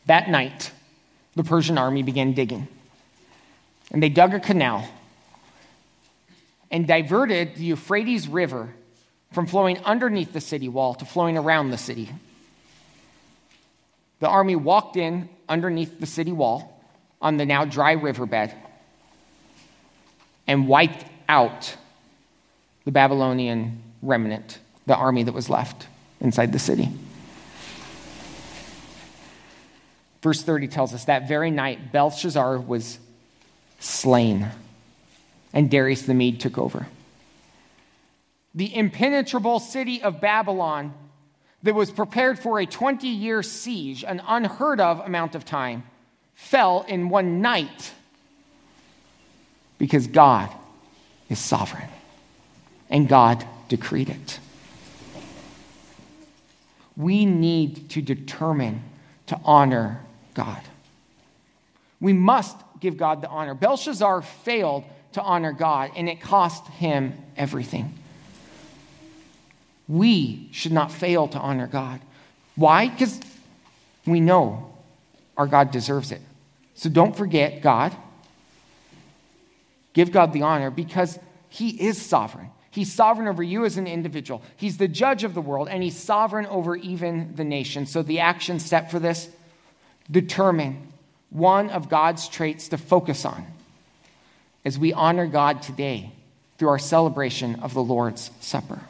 That 0.07 0.29
night, 0.29 0.71
the 1.35 1.43
Persian 1.43 1.77
army 1.77 2.01
began 2.01 2.33
digging. 2.33 2.67
And 3.91 4.01
they 4.01 4.09
dug 4.09 4.33
a 4.33 4.39
canal 4.39 4.87
and 6.71 6.87
diverted 6.87 7.55
the 7.55 7.65
Euphrates 7.65 8.27
River 8.27 8.73
from 9.31 9.47
flowing 9.47 9.77
underneath 9.79 10.33
the 10.33 10.41
city 10.41 10.69
wall 10.69 10.95
to 10.95 11.05
flowing 11.05 11.37
around 11.37 11.69
the 11.69 11.77
city. 11.77 12.09
The 14.19 14.27
army 14.27 14.55
walked 14.55 14.95
in 14.95 15.29
underneath 15.49 15.99
the 15.99 16.05
city 16.05 16.31
wall 16.31 16.81
on 17.21 17.37
the 17.37 17.45
now 17.45 17.65
dry 17.65 17.91
riverbed 17.91 18.53
and 20.47 20.67
wiped 20.67 21.05
out 21.27 21.75
the 22.85 22.91
Babylonian 22.91 23.81
remnant, 24.01 24.59
the 24.85 24.95
army 24.95 25.23
that 25.23 25.33
was 25.33 25.49
left 25.49 25.87
inside 26.19 26.51
the 26.51 26.59
city. 26.59 26.89
Verse 30.21 30.41
30 30.41 30.67
tells 30.69 30.93
us 30.93 31.05
that 31.05 31.27
very 31.27 31.51
night 31.51 31.91
Belshazzar 31.91 32.59
was 32.59 32.99
slain 33.79 34.47
and 35.51 35.69
Darius 35.69 36.03
the 36.03 36.13
Mede 36.13 36.39
took 36.39 36.57
over. 36.57 36.87
The 38.55 38.73
impenetrable 38.75 39.59
city 39.59 40.01
of 40.01 40.21
Babylon 40.21 40.93
that 41.63 41.73
was 41.73 41.91
prepared 41.91 42.39
for 42.39 42.59
a 42.59 42.65
20 42.65 43.07
year 43.07 43.43
siege, 43.43 44.03
an 44.03 44.21
unheard 44.27 44.79
of 44.79 44.99
amount 44.99 45.35
of 45.35 45.45
time, 45.45 45.83
fell 46.35 46.85
in 46.87 47.09
one 47.09 47.41
night 47.41 47.91
because 49.77 50.07
God 50.07 50.49
is 51.29 51.39
sovereign 51.39 51.89
and 52.89 53.07
God 53.07 53.45
decreed 53.69 54.09
it. 54.09 54.39
We 56.95 57.25
need 57.25 57.89
to 57.91 58.01
determine 58.01 58.83
to 59.27 59.39
honor 59.43 60.01
God. 60.33 60.61
We 61.99 62.13
must 62.13 62.57
give 62.79 62.97
God 62.97 63.21
the 63.21 63.29
honor. 63.29 63.53
Belshazzar 63.53 64.21
failed 64.21 64.83
to 65.13 65.21
honor 65.21 65.53
God, 65.53 65.91
and 65.95 66.09
it 66.09 66.21
cost 66.21 66.67
him 66.67 67.13
everything. 67.37 67.93
We 69.87 70.49
should 70.51 70.71
not 70.71 70.91
fail 70.91 71.27
to 71.29 71.39
honor 71.39 71.67
God. 71.67 72.01
Why? 72.55 72.89
Because 72.89 73.19
we 74.05 74.19
know 74.19 74.73
our 75.37 75.47
God 75.47 75.71
deserves 75.71 76.11
it. 76.11 76.21
So 76.75 76.89
don't 76.89 77.15
forget 77.15 77.61
God. 77.61 77.95
Give 79.93 80.11
God 80.11 80.33
the 80.33 80.41
honor 80.41 80.71
because 80.71 81.19
he 81.49 81.69
is 81.69 82.01
sovereign. 82.01 82.49
He's 82.73 82.91
sovereign 82.91 83.27
over 83.27 83.43
you 83.43 83.65
as 83.65 83.77
an 83.77 83.85
individual. 83.85 84.41
He's 84.57 84.77
the 84.77 84.87
judge 84.87 85.23
of 85.23 85.35
the 85.35 85.41
world, 85.41 85.69
and 85.69 85.83
he's 85.83 85.95
sovereign 85.95 86.47
over 86.47 86.75
even 86.75 87.35
the 87.35 87.43
nation. 87.43 87.85
So 87.85 88.01
the 88.01 88.21
action 88.21 88.59
step 88.59 88.89
for 88.89 88.97
this 88.97 89.29
determine 90.09 90.87
one 91.29 91.69
of 91.69 91.87
God's 91.87 92.27
traits 92.27 92.69
to 92.69 92.79
focus 92.79 93.25
on 93.25 93.45
as 94.65 94.79
we 94.79 94.91
honor 94.91 95.27
God 95.27 95.61
today 95.61 96.11
through 96.57 96.69
our 96.69 96.79
celebration 96.79 97.59
of 97.59 97.75
the 97.75 97.83
Lord's 97.83 98.31
Supper. 98.39 98.81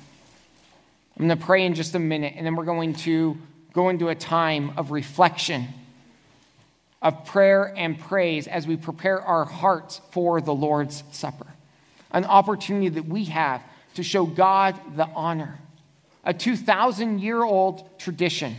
I'm 1.19 1.27
going 1.27 1.37
to 1.37 1.45
pray 1.45 1.65
in 1.65 1.73
just 1.73 1.93
a 1.93 1.99
minute, 1.99 2.35
and 2.37 2.45
then 2.45 2.55
we're 2.55 2.63
going 2.63 2.93
to 2.93 3.37
go 3.73 3.89
into 3.89 4.07
a 4.07 4.15
time 4.15 4.71
of 4.77 4.91
reflection, 4.91 5.67
of 7.01 7.25
prayer 7.25 7.73
and 7.75 7.99
praise 7.99 8.47
as 8.47 8.65
we 8.65 8.77
prepare 8.77 9.21
our 9.21 9.43
hearts 9.43 9.99
for 10.11 10.39
the 10.39 10.53
Lord's 10.53 11.03
Supper. 11.11 11.47
an 12.13 12.25
opportunity 12.25 12.89
that 12.89 13.05
we 13.05 13.25
have 13.25 13.61
to 13.95 14.03
show 14.03 14.25
God 14.25 14.79
the 14.95 15.07
honor. 15.07 15.59
A 16.23 16.33
2,000 16.33 17.19
year 17.19 17.43
old 17.43 17.99
tradition 17.99 18.55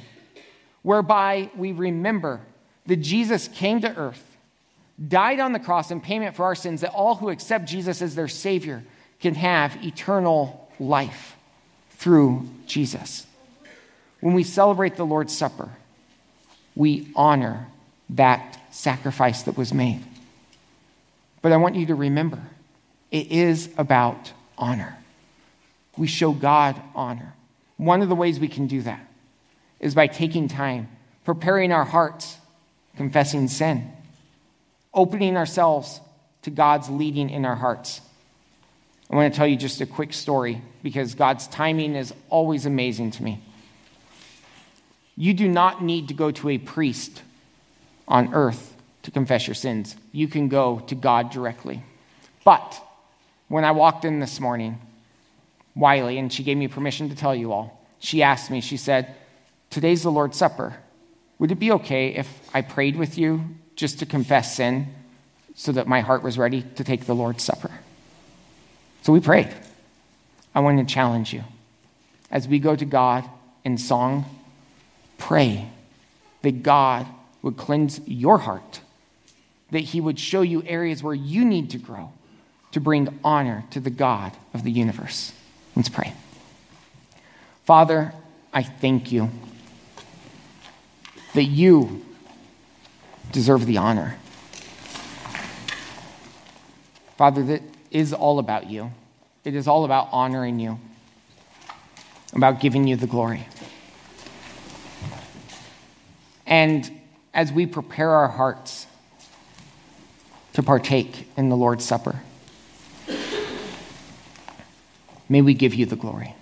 whereby 0.83 1.51
we 1.57 1.73
remember 1.73 2.41
that 2.87 2.97
Jesus 2.97 3.49
came 3.49 3.81
to 3.81 3.97
earth, 3.97 4.23
died 5.09 5.41
on 5.41 5.53
the 5.53 5.59
cross 5.59 5.91
in 5.91 6.01
payment 6.01 6.37
for 6.37 6.45
our 6.45 6.55
sins, 6.55 6.83
that 6.83 6.91
all 6.91 7.17
who 7.17 7.31
accept 7.31 7.67
Jesus 7.67 8.03
as 8.03 8.15
their 8.15 8.29
Savior 8.29 8.85
can 9.21 9.35
have 9.35 9.83
eternal 9.83 10.69
life 10.79 11.37
through 11.91 12.47
Jesus. 12.67 13.27
When 14.21 14.35
we 14.35 14.43
celebrate 14.43 14.97
the 14.97 15.07
Lord's 15.07 15.37
Supper, 15.37 15.71
we 16.77 17.09
honor 17.17 17.67
that 18.11 18.59
sacrifice 18.71 19.43
that 19.45 19.57
was 19.57 19.73
made. 19.73 20.03
But 21.41 21.53
I 21.53 21.57
want 21.57 21.77
you 21.77 21.87
to 21.87 21.95
remember 21.95 22.41
it 23.11 23.31
is 23.31 23.71
about 23.79 24.33
honor. 24.59 24.99
We 25.97 26.07
show 26.07 26.33
God 26.33 26.81
honor. 26.95 27.35
One 27.77 28.03
of 28.03 28.09
the 28.09 28.15
ways 28.15 28.41
we 28.41 28.49
can 28.49 28.67
do 28.67 28.83
that 28.83 29.07
is 29.81 29.95
by 29.95 30.07
taking 30.07 30.49
time, 30.49 30.89
preparing 31.25 31.73
our 31.73 31.85
hearts, 31.85 32.39
confessing 32.97 33.49
sin, 33.49 33.93
opening 34.93 35.37
ourselves 35.37 36.01
to 36.43 36.51
God's 36.51 36.89
leading 36.89 37.31
in 37.31 37.45
our 37.45 37.57
hearts. 37.57 38.01
I 39.11 39.17
want 39.17 39.33
to 39.33 39.37
tell 39.37 39.47
you 39.47 39.57
just 39.57 39.81
a 39.81 39.87
quick 39.87 40.13
story 40.13 40.63
because 40.83 41.15
God's 41.15 41.47
timing 41.49 41.95
is 41.95 42.15
always 42.31 42.67
amazing 42.67 43.11
to 43.13 43.23
me. 43.23 43.43
You 45.17 45.35
do 45.35 45.49
not 45.49 45.83
need 45.83 46.09
to 46.09 46.15
go 46.15 46.31
to 46.31 46.49
a 46.49 46.59
priest 46.59 47.23
on 48.09 48.35
earth 48.35 48.75
to 49.03 49.11
confess 49.11 49.47
your 49.47 49.55
sins. 49.55 49.97
You 50.13 50.29
can 50.29 50.49
go 50.49 50.81
to 50.89 50.95
God 50.95 51.31
directly. 51.31 51.83
But 52.45 52.81
when 53.49 53.65
I 53.65 53.71
walked 53.71 54.05
in 54.05 54.21
this 54.21 54.41
morning, 54.41 54.81
Wiley, 55.77 56.19
and 56.19 56.33
she 56.33 56.43
gave 56.43 56.57
me 56.57 56.69
permission 56.69 57.09
to 57.09 57.17
tell 57.17 57.35
you 57.35 57.53
all, 57.53 57.85
she 57.99 58.23
asked 58.23 58.51
me, 58.51 58.61
she 58.61 58.77
said, 58.77 59.15
Today's 59.71 60.03
the 60.03 60.11
Lord's 60.11 60.37
Supper. 60.37 60.77
Would 61.39 61.51
it 61.51 61.57
be 61.57 61.73
okay 61.73 62.15
if 62.15 62.29
I 62.55 62.63
prayed 62.63 62.97
with 62.97 63.19
you 63.19 63.43
just 63.75 63.99
to 63.99 64.07
confess 64.07 64.57
sin 64.57 64.87
so 65.55 65.73
that 65.73 65.89
my 65.89 66.01
heart 66.01 66.23
was 66.23 66.39
ready 66.39 66.63
to 66.77 66.85
take 66.85 67.07
the 67.07 67.15
Lord's 67.15 67.43
Supper? 67.43 67.71
So 69.03 69.13
we 69.13 69.21
prayed. 69.21 69.53
I 70.55 70.61
want 70.61 70.79
to 70.79 70.95
challenge 70.95 71.33
you. 71.33 71.43
As 72.31 72.47
we 72.47 72.59
go 72.59 72.77
to 72.77 72.85
God 72.85 73.29
in 73.65 73.79
song, 73.79 74.25
pray 75.19 75.69
that 76.43 76.63
God 76.63 77.07
would 77.43 77.57
cleanse 77.57 78.01
your 78.07 78.39
heart, 78.39 78.81
that 79.71 79.81
He 79.81 80.01
would 80.01 80.19
show 80.19 80.43
you 80.43 80.63
areas 80.67 81.03
where 81.03 81.15
you 81.15 81.45
need 81.45 81.71
to 81.71 81.79
grow 81.79 82.13
to 82.73 82.81
bring 82.81 83.19
honor 83.25 83.65
to 83.71 83.81
the 83.81 83.91
God 83.91 84.33
of 84.53 84.63
the 84.63 84.71
universe. 84.71 85.33
Let's 85.77 85.89
pray. 85.89 86.13
Father, 87.65 88.13
I 88.53 88.63
thank 88.63 89.11
you 89.11 89.31
that 91.35 91.45
you 91.45 92.05
deserve 93.33 93.67
the 93.67 93.79
honor. 93.79 94.17
Father, 97.17 97.43
that 97.45 97.63
is 97.91 98.13
all 98.13 98.39
about 98.39 98.71
you. 98.71 98.93
It 99.45 99.55
is 99.55 99.67
all 99.67 99.85
about 99.85 100.09
honoring 100.13 100.59
you, 100.59 100.79
about 102.33 102.61
giving 102.61 102.87
you 102.87 102.97
the 102.97 103.07
glory. 103.07 103.47
And 106.47 107.01
as 107.33 107.53
we 107.53 107.67
prepare 107.67 108.11
our 108.11 108.29
hearts 108.29 108.87
to 110.53 110.63
partake 110.63 111.29
in 111.37 111.49
the 111.49 111.57
Lord's 111.57 111.85
Supper, 111.85 112.21
may 115.29 115.43
we 115.43 115.55
give 115.55 115.75
you 115.75 115.87
the 115.87 115.97
glory. 115.97 116.35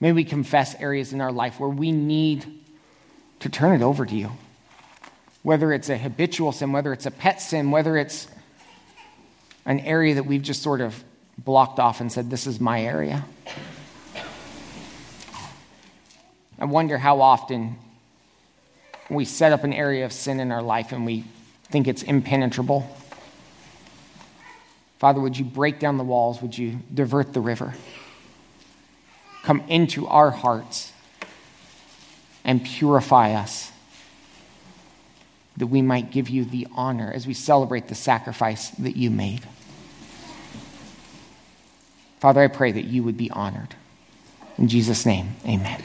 May 0.00 0.12
we 0.12 0.24
confess 0.24 0.74
areas 0.80 1.12
in 1.12 1.20
our 1.20 1.32
life 1.32 1.58
where 1.58 1.68
we 1.68 1.92
need 1.92 2.44
to 3.40 3.48
turn 3.48 3.80
it 3.80 3.84
over 3.84 4.04
to 4.04 4.14
you. 4.14 4.32
Whether 5.42 5.72
it's 5.72 5.88
a 5.88 5.98
habitual 5.98 6.52
sin, 6.52 6.72
whether 6.72 6.92
it's 6.92 7.06
a 7.06 7.10
pet 7.10 7.40
sin, 7.40 7.70
whether 7.70 7.96
it's 7.96 8.28
an 9.66 9.80
area 9.80 10.14
that 10.14 10.26
we've 10.26 10.42
just 10.42 10.62
sort 10.62 10.80
of 10.80 11.02
blocked 11.38 11.78
off 11.78 12.00
and 12.00 12.10
said, 12.10 12.30
This 12.30 12.46
is 12.46 12.60
my 12.60 12.82
area. 12.82 13.24
I 16.58 16.66
wonder 16.66 16.98
how 16.98 17.20
often 17.20 17.76
we 19.10 19.24
set 19.24 19.52
up 19.52 19.64
an 19.64 19.72
area 19.72 20.04
of 20.04 20.12
sin 20.12 20.40
in 20.40 20.50
our 20.52 20.62
life 20.62 20.92
and 20.92 21.04
we 21.04 21.24
think 21.64 21.88
it's 21.88 22.02
impenetrable. 22.02 22.88
Father, 24.98 25.20
would 25.20 25.36
you 25.36 25.44
break 25.44 25.78
down 25.78 25.98
the 25.98 26.04
walls? 26.04 26.40
Would 26.40 26.56
you 26.56 26.80
divert 26.92 27.32
the 27.32 27.40
river? 27.40 27.74
Come 29.42 29.62
into 29.68 30.06
our 30.06 30.30
hearts 30.30 30.92
and 32.44 32.64
purify 32.64 33.32
us 33.32 33.72
that 35.56 35.66
we 35.66 35.82
might 35.82 36.10
give 36.10 36.28
you 36.28 36.44
the 36.44 36.66
honor 36.74 37.12
as 37.14 37.26
we 37.26 37.34
celebrate 37.34 37.88
the 37.88 37.94
sacrifice 37.94 38.70
that 38.70 38.96
you 38.96 39.10
made. 39.10 39.42
Father, 42.20 42.40
I 42.40 42.48
pray 42.48 42.72
that 42.72 42.84
you 42.84 43.02
would 43.02 43.16
be 43.16 43.30
honored. 43.30 43.74
In 44.58 44.68
Jesus' 44.68 45.04
name, 45.04 45.36
amen. 45.46 45.82